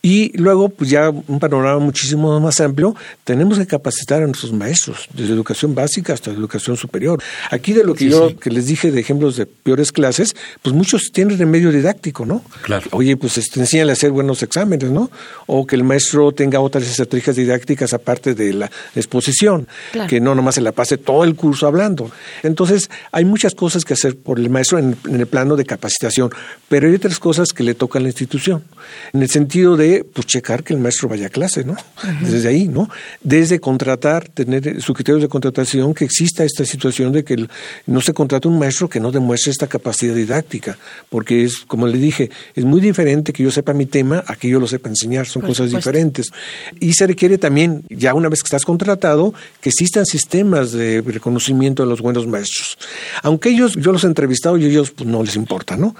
Y 0.02 0.38
luego, 0.38 0.70
pues 0.70 0.90
ya 0.90 1.10
un 1.10 1.40
panorama 1.40 1.80
muchísimo 1.80 2.40
más 2.40 2.60
amplio, 2.62 2.96
tenemos 3.24 3.58
que 3.58 3.68
capacitar 3.68 4.22
a 4.22 4.26
nuestros 4.26 4.54
maestros, 4.54 5.08
desde 5.14 5.34
educación 5.34 5.76
básica 5.76 6.14
hasta 6.14 6.32
educación 6.32 6.78
superior. 6.78 7.22
Aquí 7.50 7.74
de 7.74 7.84
lo 7.84 7.96
que 7.96 8.10
yo 8.10 8.38
que 8.38 8.52
les 8.52 8.68
dije 8.68 8.92
de 8.92 9.00
ejemplos 9.00 9.36
de 9.36 9.46
peores 9.46 9.92
clases, 9.92 10.36
pues 10.62 10.76
muchos 10.76 11.12
tienen 11.12 11.38
remedio 11.38 11.72
didáctico, 11.72 12.26
¿no? 12.26 12.44
Claro. 12.62 12.88
Oye, 12.92 13.18
pues 13.18 13.38
este, 13.38 13.60
enséñale 13.60 13.92
a 13.92 13.94
hacer 13.94 14.12
buenos 14.12 14.44
exámenes, 14.44 14.90
¿no? 14.92 15.10
O 15.48 15.66
que 15.66 15.76
el 15.76 15.84
maestro 15.84 16.32
tenga 16.32 16.60
otras 16.60 16.84
estrategias 16.84 17.36
didácticas 17.36 17.94
aparte 17.94 18.19
de 18.24 18.54
la 18.54 18.72
exposición, 18.96 19.68
que 20.08 20.20
no 20.20 20.36
nomás 20.36 20.56
se 20.56 20.62
la 20.62 20.72
pase 20.72 20.98
todo 20.98 21.24
el 21.24 21.36
curso 21.36 21.68
hablando. 21.68 22.12
Entonces, 22.44 22.90
hay 23.12 23.26
muchas 23.26 23.56
cosas 23.56 23.86
que 23.86 23.94
hacer 23.94 24.18
por 24.18 24.40
el 24.40 24.50
maestro 24.50 24.80
en, 24.80 24.98
el 25.12 25.28
plano 25.28 25.56
de 25.56 25.66
capacitación, 25.66 26.32
pero 26.68 26.88
hay 26.88 26.96
otras 26.96 27.20
cosas 27.20 27.50
que 27.50 27.64
le 27.64 27.74
tocan 27.74 28.02
a 28.02 28.04
la 28.04 28.10
institución, 28.10 28.64
en 29.14 29.22
el 29.22 29.30
sentido 29.30 29.78
de 29.78 30.04
pues, 30.04 30.28
checar 30.28 30.64
que 30.64 30.74
el 30.74 30.80
maestro 30.80 31.10
vaya 31.10 31.28
a 31.28 31.30
clase, 31.30 31.64
¿no? 31.64 31.76
Desde 32.22 32.48
ahí, 32.50 32.68
¿no? 32.68 32.90
Desde 33.22 33.60
contratar, 33.60 34.28
tener 34.30 34.82
su 34.82 34.94
criterio 34.94 35.20
de 35.20 35.28
contratación, 35.28 35.94
que 35.94 36.06
exista 36.06 36.44
esta 36.44 36.66
situación 36.66 37.12
de 37.12 37.24
que 37.24 37.48
no 37.86 38.02
se 38.02 38.14
contrata 38.14 38.48
un 38.48 38.60
maestro 38.60 38.90
que 38.90 39.00
no 39.00 39.12
demuestre 39.12 39.52
esta 39.52 39.68
capacidad 39.68 40.16
didáctica, 40.16 40.78
porque 41.10 41.44
es, 41.44 41.58
como 41.68 41.88
le 41.88 41.98
dije, 41.98 42.30
es 42.56 42.66
muy 42.66 42.82
diferente 42.82 43.34
que 43.34 43.44
yo 43.44 43.52
sepa 43.52 43.74
mi 43.74 43.86
tema 43.86 44.24
a 44.28 44.36
que 44.36 44.50
yo 44.50 44.60
lo 44.60 44.68
sepa 44.68 44.90
enseñar, 44.90 45.28
son 45.28 45.42
cosas 45.42 45.72
diferentes. 45.72 46.32
Y 46.80 46.94
se 46.94 47.08
requiere 47.08 47.38
también, 47.38 47.84
ya 47.90 48.09
una 48.14 48.30
vez 48.30 48.42
que 48.42 48.48
estás 48.48 48.66
contratado, 48.66 49.34
que 49.62 49.70
existan 49.70 50.06
sistemas 50.06 50.72
de 50.72 51.02
reconocimiento 51.02 51.84
de 51.84 51.90
los 51.90 52.02
buenos 52.02 52.28
maestros. 52.28 52.78
Aunque 53.24 53.50
ellos, 53.50 53.74
yo 53.76 53.92
los 53.92 54.04
he 54.04 54.08
entrevistado 54.08 54.58
y 54.58 54.66
ellos 54.66 54.92
pues, 54.92 55.08
no 55.08 55.24
les 55.24 55.36
importa, 55.36 55.78
¿no? 55.78 55.96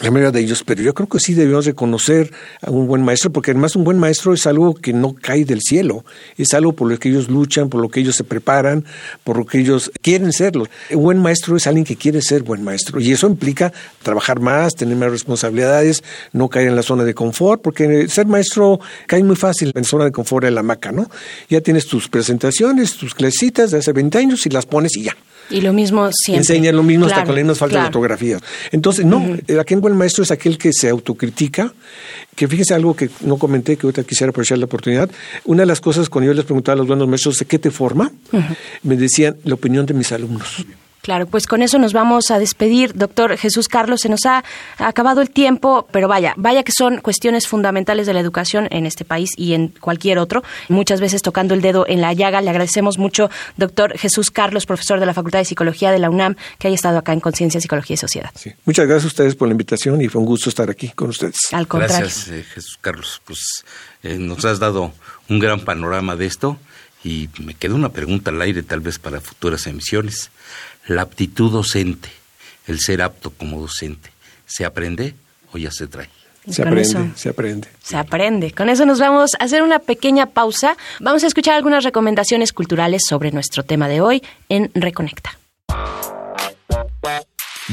La 0.00 0.10
mayoría 0.10 0.32
de 0.32 0.40
ellos, 0.40 0.64
pero 0.64 0.82
yo 0.82 0.92
creo 0.92 1.08
que 1.08 1.20
sí 1.20 1.34
debemos 1.34 1.66
reconocer 1.66 2.32
a 2.62 2.70
un 2.70 2.88
buen 2.88 3.04
maestro, 3.04 3.30
porque 3.30 3.52
además 3.52 3.76
un 3.76 3.84
buen 3.84 3.98
maestro 3.98 4.34
es 4.34 4.46
algo 4.46 4.74
que 4.74 4.92
no 4.92 5.14
cae 5.14 5.44
del 5.44 5.60
cielo, 5.60 6.04
es 6.36 6.52
algo 6.52 6.72
por 6.72 6.90
lo 6.90 6.98
que 6.98 7.10
ellos 7.10 7.28
luchan, 7.28 7.68
por 7.68 7.80
lo 7.80 7.88
que 7.88 8.00
ellos 8.00 8.16
se 8.16 8.24
preparan, 8.24 8.84
por 9.22 9.38
lo 9.38 9.46
que 9.46 9.60
ellos 9.60 9.92
quieren 10.02 10.32
serlo. 10.32 10.66
Un 10.90 11.02
buen 11.02 11.18
maestro 11.18 11.56
es 11.56 11.66
alguien 11.68 11.84
que 11.84 11.96
quiere 11.96 12.22
ser 12.22 12.42
buen 12.42 12.64
maestro, 12.64 13.00
y 13.00 13.12
eso 13.12 13.28
implica 13.28 13.72
trabajar 14.02 14.40
más, 14.40 14.74
tener 14.74 14.96
más 14.96 15.10
responsabilidades, 15.10 16.02
no 16.32 16.48
caer 16.48 16.68
en 16.68 16.76
la 16.76 16.82
zona 16.82 17.04
de 17.04 17.14
confort, 17.14 17.62
porque 17.62 18.08
ser 18.08 18.26
maestro 18.26 18.80
cae 19.06 19.22
muy 19.22 19.36
fácil 19.36 19.70
en 19.74 19.84
zona 19.84 20.06
de 20.06 20.12
confort 20.12 20.44
en 20.46 20.56
la 20.56 20.64
maca, 20.64 20.90
¿no? 20.90 21.08
Ya 21.48 21.60
tienes 21.60 21.86
tus 21.86 22.08
presentaciones, 22.08 22.96
tus 22.96 23.14
clasitas 23.14 23.70
de 23.70 23.78
hace 23.78 23.92
20 23.92 24.18
años 24.18 24.44
y 24.44 24.50
las 24.50 24.66
pones 24.66 24.96
y 24.96 25.04
ya. 25.04 25.16
Y 25.50 25.60
lo 25.60 25.72
mismo 25.72 26.10
siempre. 26.12 26.40
Enseña 26.40 26.72
lo 26.72 26.82
mismo 26.82 27.06
hasta 27.06 27.24
con 27.24 27.34
las 27.34 27.58
falta 27.58 27.80
de 27.80 27.86
ortografía. 27.86 28.38
Entonces, 28.72 29.04
no, 29.04 29.36
aquí 29.60 29.74
en 29.74 29.80
buen 29.80 29.96
maestro 29.96 30.24
es 30.24 30.30
aquel 30.30 30.58
que 30.58 30.72
se 30.72 30.88
autocritica, 30.88 31.72
que 32.34 32.48
fíjese 32.48 32.74
algo 32.74 32.94
que 32.94 33.10
no 33.20 33.36
comenté, 33.36 33.76
que 33.76 33.86
ahorita 33.86 34.04
quisiera 34.04 34.30
aprovechar 34.30 34.58
la 34.58 34.66
oportunidad. 34.66 35.10
Una 35.44 35.62
de 35.62 35.66
las 35.66 35.80
cosas 35.80 36.08
cuando 36.08 36.30
yo 36.30 36.34
les 36.34 36.44
preguntaba 36.44 36.74
a 36.74 36.76
los 36.78 36.86
buenos 36.86 37.08
maestros, 37.08 37.38
¿de 37.38 37.44
qué 37.44 37.58
te 37.58 37.70
forma? 37.70 38.10
Me 38.82 38.96
decían 38.96 39.36
la 39.44 39.54
opinión 39.54 39.86
de 39.86 39.94
mis 39.94 40.12
alumnos. 40.12 40.64
Claro, 41.04 41.26
pues 41.26 41.46
con 41.46 41.60
eso 41.60 41.78
nos 41.78 41.92
vamos 41.92 42.30
a 42.30 42.38
despedir, 42.38 42.94
doctor 42.94 43.36
Jesús 43.36 43.68
Carlos. 43.68 44.00
Se 44.00 44.08
nos 44.08 44.24
ha 44.24 44.42
acabado 44.78 45.20
el 45.20 45.28
tiempo, 45.28 45.86
pero 45.92 46.08
vaya, 46.08 46.32
vaya 46.38 46.62
que 46.62 46.72
son 46.72 47.02
cuestiones 47.02 47.46
fundamentales 47.46 48.06
de 48.06 48.14
la 48.14 48.20
educación 48.20 48.68
en 48.70 48.86
este 48.86 49.04
país 49.04 49.28
y 49.36 49.52
en 49.52 49.68
cualquier 49.68 50.16
otro. 50.16 50.42
Muchas 50.70 51.02
veces 51.02 51.20
tocando 51.20 51.52
el 51.52 51.60
dedo 51.60 51.84
en 51.86 52.00
la 52.00 52.14
llaga. 52.14 52.40
Le 52.40 52.48
agradecemos 52.48 52.96
mucho, 52.96 53.28
doctor 53.58 53.98
Jesús 53.98 54.30
Carlos, 54.30 54.64
profesor 54.64 54.98
de 54.98 55.04
la 55.04 55.12
Facultad 55.12 55.40
de 55.40 55.44
Psicología 55.44 55.92
de 55.92 55.98
la 55.98 56.08
UNAM, 56.08 56.36
que 56.58 56.68
haya 56.68 56.74
estado 56.74 56.96
acá 56.96 57.12
en 57.12 57.20
Conciencia, 57.20 57.60
Psicología 57.60 57.92
y 57.92 57.98
Sociedad. 57.98 58.30
Muchas 58.64 58.86
gracias 58.86 59.04
a 59.04 59.08
ustedes 59.08 59.34
por 59.34 59.48
la 59.48 59.52
invitación 59.52 60.00
y 60.00 60.08
fue 60.08 60.22
un 60.22 60.26
gusto 60.26 60.48
estar 60.48 60.70
aquí 60.70 60.88
con 60.88 61.10
ustedes. 61.10 61.36
Al 61.52 61.68
contrario. 61.68 61.98
Gracias, 61.98 62.28
eh, 62.28 62.46
Jesús 62.54 62.78
Carlos. 62.80 63.20
Pues 63.26 63.62
eh, 64.02 64.16
nos 64.16 64.42
has 64.46 64.58
dado 64.58 64.90
un 65.28 65.38
gran 65.38 65.60
panorama 65.66 66.16
de 66.16 66.24
esto 66.24 66.58
y 67.04 67.28
me 67.38 67.52
queda 67.52 67.74
una 67.74 67.90
pregunta 67.90 68.30
al 68.30 68.40
aire 68.40 68.62
tal 68.62 68.80
vez 68.80 68.98
para 68.98 69.20
futuras 69.20 69.66
emisiones. 69.66 70.30
La 70.86 71.02
aptitud 71.02 71.50
docente, 71.50 72.10
el 72.66 72.78
ser 72.78 73.00
apto 73.00 73.30
como 73.30 73.60
docente, 73.60 74.10
¿se 74.46 74.64
aprende 74.64 75.14
o 75.52 75.58
ya 75.58 75.70
se 75.70 75.86
trae? 75.86 76.08
Se 76.48 76.60
aprende, 76.60 77.10
se 77.14 77.28
aprende. 77.30 77.68
Se 77.82 77.96
aprende. 77.96 78.52
Con 78.52 78.68
eso 78.68 78.84
nos 78.84 78.98
vamos 78.98 79.30
a 79.38 79.44
hacer 79.44 79.62
una 79.62 79.78
pequeña 79.78 80.26
pausa. 80.26 80.76
Vamos 81.00 81.24
a 81.24 81.26
escuchar 81.26 81.54
algunas 81.54 81.84
recomendaciones 81.84 82.52
culturales 82.52 83.02
sobre 83.08 83.32
nuestro 83.32 83.62
tema 83.62 83.88
de 83.88 84.02
hoy 84.02 84.22
en 84.50 84.70
Reconecta. 84.74 85.38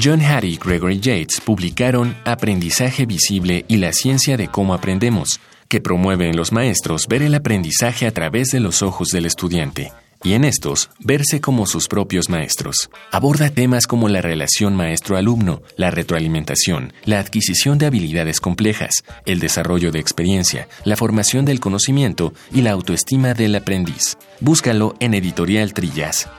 John 0.01 0.21
Hattie 0.21 0.51
y 0.51 0.57
Gregory 0.57 1.01
Yates 1.01 1.41
publicaron 1.41 2.15
Aprendizaje 2.23 3.05
Visible 3.05 3.65
y 3.67 3.75
la 3.75 3.91
ciencia 3.91 4.37
de 4.37 4.47
cómo 4.47 4.73
aprendemos, 4.73 5.41
que 5.67 5.81
promueve 5.81 6.29
en 6.29 6.37
los 6.37 6.53
maestros 6.53 7.07
ver 7.07 7.23
el 7.23 7.35
aprendizaje 7.35 8.07
a 8.07 8.11
través 8.11 8.47
de 8.49 8.61
los 8.61 8.81
ojos 8.81 9.09
del 9.09 9.25
estudiante. 9.25 9.91
Y 10.23 10.33
en 10.33 10.43
estos 10.43 10.89
verse 10.99 11.41
como 11.41 11.65
sus 11.65 11.87
propios 11.87 12.29
maestros. 12.29 12.89
Aborda 13.11 13.49
temas 13.49 13.87
como 13.87 14.09
la 14.09 14.21
relación 14.21 14.75
maestro-alumno, 14.75 15.61
la 15.77 15.91
retroalimentación, 15.91 16.93
la 17.05 17.19
adquisición 17.19 17.77
de 17.77 17.85
habilidades 17.85 18.39
complejas, 18.39 19.03
el 19.25 19.39
desarrollo 19.39 19.91
de 19.91 19.99
experiencia, 19.99 20.67
la 20.85 20.95
formación 20.95 21.45
del 21.45 21.59
conocimiento 21.59 22.33
y 22.51 22.61
la 22.61 22.71
autoestima 22.71 23.33
del 23.33 23.55
aprendiz. 23.55 24.17
Búscalo 24.39 24.95
en 24.99 25.13
Editorial 25.13 25.73
Trillas. 25.73 26.29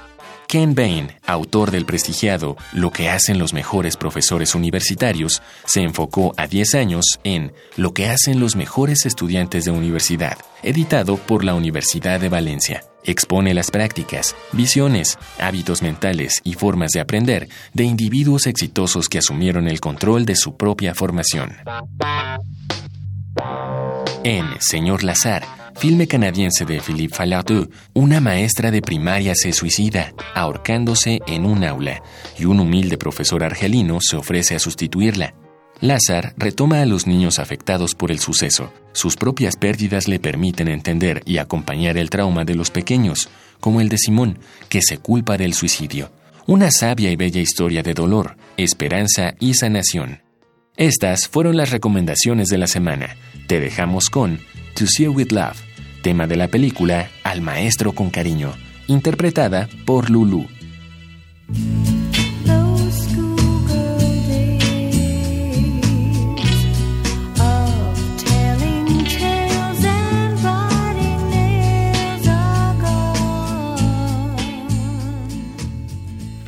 Ken 0.53 0.75
Bain, 0.75 1.11
autor 1.25 1.71
del 1.71 1.87
prestigiado 1.87 2.59
Lo 2.75 2.91
que 2.91 3.09
hacen 3.09 3.39
los 3.39 3.55
mejores 3.55 3.97
profesores 3.97 4.55
universitarios, 4.55 5.41
se 5.65 5.81
enfocó 5.81 6.35
a 6.37 6.47
10 6.47 6.75
años 6.75 7.07
en 7.25 7.55
Lo 7.77 7.95
que 7.95 8.09
hacen 8.09 8.39
los 8.39 8.55
mejores 8.55 9.07
estudiantes 9.07 9.65
de 9.65 9.71
universidad, 9.71 10.37
editado 10.63 11.17
por 11.17 11.43
la 11.43 11.55
Universidad 11.55 12.21
de 12.21 12.29
Valencia. 12.29 12.85
Expone 13.05 13.53
las 13.55 13.71
prácticas, 13.71 14.37
visiones, 14.53 15.19
hábitos 15.39 15.83
mentales 15.83 16.41
y 16.45 16.55
formas 16.55 16.91
de 16.93 17.01
aprender 17.01 17.49
de 17.75 17.85
individuos 17.85 18.47
exitosos 18.47 19.09
que 19.09 19.19
asumieron 19.19 19.67
el 19.67 19.81
control 19.81 20.25
de 20.25 20.37
su 20.37 20.57
propia 20.57 20.95
formación. 20.95 21.57
En 24.25 24.45
Señor 24.61 25.03
Lazar, 25.03 25.45
filme 25.75 26.07
canadiense 26.07 26.65
de 26.65 26.81
Philippe 26.81 27.17
Falardeau, 27.17 27.69
una 27.93 28.21
maestra 28.21 28.71
de 28.71 28.83
primaria 28.83 29.35
se 29.35 29.53
suicida, 29.53 30.13
ahorcándose 30.35 31.21
en 31.27 31.45
un 31.45 31.65
aula, 31.65 32.03
y 32.39 32.45
un 32.45 32.61
humilde 32.61 32.99
profesor 32.99 33.43
argelino 33.43 33.99
se 34.01 34.17
ofrece 34.17 34.55
a 34.55 34.61
sustituirla. 34.61 35.35
Lázar 35.83 36.33
retoma 36.37 36.81
a 36.81 36.87
los 36.87 37.09
niños 37.09 37.41
afectados 37.41 37.97
por 37.97 38.13
el 38.13 38.21
suceso. 38.21 38.73
Sus 38.93 39.17
propias 39.17 39.57
pérdidas 39.57 40.07
le 40.07 40.21
permiten 40.21 40.69
entender 40.69 41.23
y 41.27 41.39
acompañar 41.39 41.99
el 41.99 42.09
trauma 42.09 42.45
de 42.45 42.55
los 42.55 42.71
pequeños, 42.71 43.29
como 43.59 43.81
el 43.81 43.89
de 43.89 43.99
Simón, 43.99 44.39
que 44.69 44.81
se 44.81 44.99
culpa 44.99 45.37
del 45.37 45.55
suicidio. 45.55 46.13
Una 46.47 46.71
sabia 46.71 47.11
y 47.11 47.17
bella 47.17 47.41
historia 47.41 47.83
de 47.83 47.95
dolor, 47.95 48.37
esperanza 48.57 49.35
y 49.41 49.55
sanación. 49.55 50.23
Estas 50.77 51.27
fueron 51.27 51.57
las 51.57 51.71
recomendaciones 51.71 52.47
de 52.47 52.59
la 52.59 52.69
semana. 52.69 53.17
Te 53.49 53.59
dejamos 53.59 54.09
con 54.09 54.39
To 54.77 54.87
See 54.87 55.09
With 55.09 55.33
Love, 55.33 55.61
tema 56.05 56.29
de 56.29 56.37
la 56.37 56.47
película 56.47 57.11
Al 57.25 57.41
Maestro 57.41 57.91
con 57.93 58.11
Cariño, 58.11 58.53
interpretada 58.87 59.69
por 59.85 60.11
Lulu. 60.11 60.47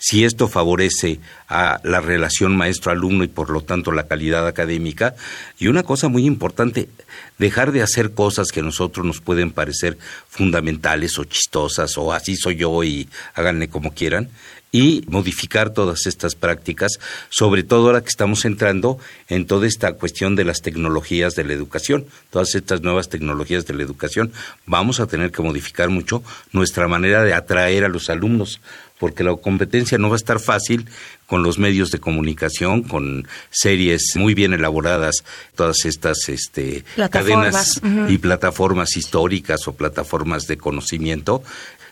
si 0.04 0.26
esto 0.26 0.48
favorece 0.48 1.20
a 1.48 1.80
la 1.84 2.02
relación 2.02 2.58
maestro-alumno 2.58 3.24
y 3.24 3.28
por 3.28 3.52
lo 3.52 3.62
tanto 3.62 3.92
la 3.92 4.08
calidad 4.08 4.48
académica. 4.48 5.14
Y 5.60 5.68
una 5.68 5.84
cosa 5.84 6.08
muy 6.08 6.26
importante, 6.26 6.90
dejar 7.38 7.72
de 7.72 7.84
hacer 7.84 8.12
cosas 8.14 8.48
que 8.52 8.62
a 8.62 8.64
nosotros 8.64 9.06
nos 9.06 9.22
pueden 9.22 9.52
parecer 9.52 10.00
fundamentales 10.28 11.20
o 11.20 11.24
chistosas 11.24 12.00
o 12.00 12.14
así 12.14 12.36
soy 12.36 12.56
yo 12.56 12.84
y 12.84 13.08
háganle 13.36 13.68
como 13.70 13.94
quieran 13.94 14.30
y 14.72 15.04
modificar 15.08 15.72
todas 15.72 16.06
estas 16.08 16.36
prácticas, 16.36 16.94
sobre 17.30 17.64
todo 17.64 17.88
ahora 17.88 18.02
que 18.02 18.10
estamos 18.10 18.46
entrando 18.46 18.98
en 19.28 19.46
toda 19.46 19.68
esta 19.68 19.94
cuestión 19.94 20.36
de 20.36 20.46
las 20.46 20.62
tecnologías 20.62 21.36
de 21.36 21.44
la 21.44 21.54
educación, 21.54 22.06
todas 22.30 22.56
estas 22.56 22.82
nuevas 22.82 23.10
tecnologías 23.10 23.66
de 23.68 23.74
la 23.74 23.84
educación, 23.84 24.32
vamos 24.66 25.00
a 25.00 25.08
tener 25.08 25.32
que 25.32 25.42
modificar 25.42 25.90
mucho 25.90 26.24
nuestra 26.54 26.88
manera 26.88 27.24
de 27.24 27.34
atraer 27.34 27.84
a 27.84 27.90
los 27.90 28.10
alumnos, 28.10 28.62
porque 29.02 29.24
la 29.24 29.36
competencia 29.36 29.98
no 29.98 30.10
va 30.10 30.16
a 30.16 30.18
estar 30.18 30.40
fácil 30.40 30.86
con 31.26 31.42
los 31.42 31.58
medios 31.58 31.90
de 31.90 31.98
comunicación, 31.98 32.84
con 32.84 33.28
series 33.50 34.16
muy 34.16 34.36
bien 34.36 34.54
elaboradas, 34.54 35.24
todas 35.56 35.86
estas 35.86 36.30
este, 36.30 36.86
cadenas 37.10 37.82
y 38.10 38.20
plataformas 38.20 38.96
históricas 38.98 39.68
o 39.68 39.74
plataformas 39.74 40.46
de 40.46 40.58
conocimiento. 40.58 41.42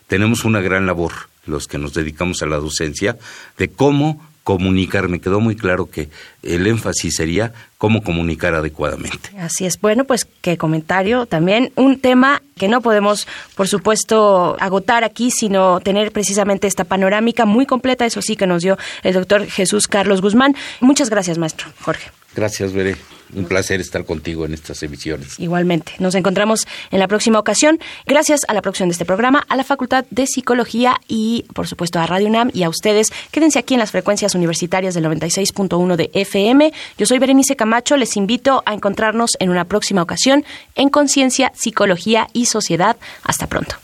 Tenemos 0.06 0.46
una 0.46 0.62
gran 0.62 0.86
labor, 0.86 1.14
los 1.48 1.66
que 1.66 1.80
nos 1.80 1.96
dedicamos 1.96 2.44
a 2.44 2.46
la 2.46 2.58
docencia, 2.58 3.18
de 3.58 3.70
cómo 3.70 4.29
comunicar. 4.50 5.10
Me 5.10 5.20
quedó 5.20 5.40
muy 5.40 5.56
claro 5.56 5.92
que 5.92 6.10
el 6.42 6.66
énfasis 6.66 7.18
sería 7.18 7.54
cómo 7.78 8.02
comunicar 8.02 8.56
adecuadamente. 8.56 9.30
Así 9.38 9.68
es. 9.68 9.80
Bueno, 9.80 10.06
pues 10.06 10.26
qué 10.42 10.58
comentario. 10.58 11.28
También 11.28 11.72
un 11.76 12.00
tema 12.00 12.42
que 12.58 12.68
no 12.68 12.82
podemos, 12.82 13.28
por 13.56 13.68
supuesto, 13.68 14.58
agotar 14.60 15.04
aquí, 15.04 15.30
sino 15.30 15.82
tener 15.82 16.12
precisamente 16.12 16.66
esta 16.66 16.84
panorámica 16.84 17.46
muy 17.46 17.68
completa, 17.68 18.08
eso 18.08 18.24
sí 18.24 18.36
que 18.36 18.48
nos 18.48 18.64
dio 18.64 18.76
el 19.04 19.14
doctor 19.14 19.46
Jesús 19.46 19.88
Carlos 19.88 20.20
Guzmán. 20.20 20.56
Muchas 20.80 21.12
gracias, 21.12 21.38
maestro 21.38 21.68
Jorge. 21.82 22.10
Gracias, 22.36 22.74
Veré. 22.74 22.96
Un 23.36 23.46
placer 23.46 23.80
estar 23.80 24.06
contigo 24.06 24.46
en 24.46 24.54
estas 24.54 24.82
emisiones. 24.82 25.40
Igualmente. 25.40 25.94
Nos 26.00 26.16
encontramos 26.16 26.68
en 26.90 27.00
la 27.00 27.08
próxima 27.08 27.38
ocasión. 27.38 27.80
Gracias 28.08 28.42
a 28.48 28.54
la 28.54 28.62
producción 28.62 28.90
de 28.90 28.94
este 28.94 29.06
programa, 29.06 29.46
a 29.50 29.56
la 29.56 29.64
Facultad 29.64 30.06
de 30.10 30.26
Psicología 30.26 31.00
y, 31.08 31.46
por 31.54 31.68
supuesto, 31.68 32.00
a 32.00 32.08
Radio 32.08 32.28
UNAM 32.28 32.50
y 32.54 32.64
a 32.64 32.70
ustedes. 32.70 33.10
Quédense 33.32 33.60
aquí 33.60 33.76
en 33.76 33.80
las 33.80 33.92
frecuencias 33.92 34.34
universitarias 34.34 34.96
del 34.96 35.06
96.1 35.06 35.96
de 35.96 36.10
FM. 36.14 36.74
Yo 36.98 37.06
soy 37.06 37.20
Berenice 37.20 37.56
Camacho. 37.56 37.98
Les 37.98 38.18
invito 38.18 38.64
a 38.66 38.74
encontrarnos 38.74 39.32
en 39.40 39.52
una 39.52 39.66
próxima 39.66 40.02
ocasión 40.02 40.44
en 40.76 40.90
Conciencia, 40.90 41.52
Psicología 41.56 42.28
y 42.34 42.48
Sociedad. 42.48 42.98
Hasta 43.24 43.46
pronto. 43.46 43.76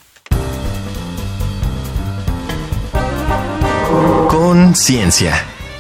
Conciencia, 4.29 5.33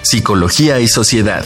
Psicología 0.03 0.79
y 0.79 0.87
Sociedad. 0.87 1.45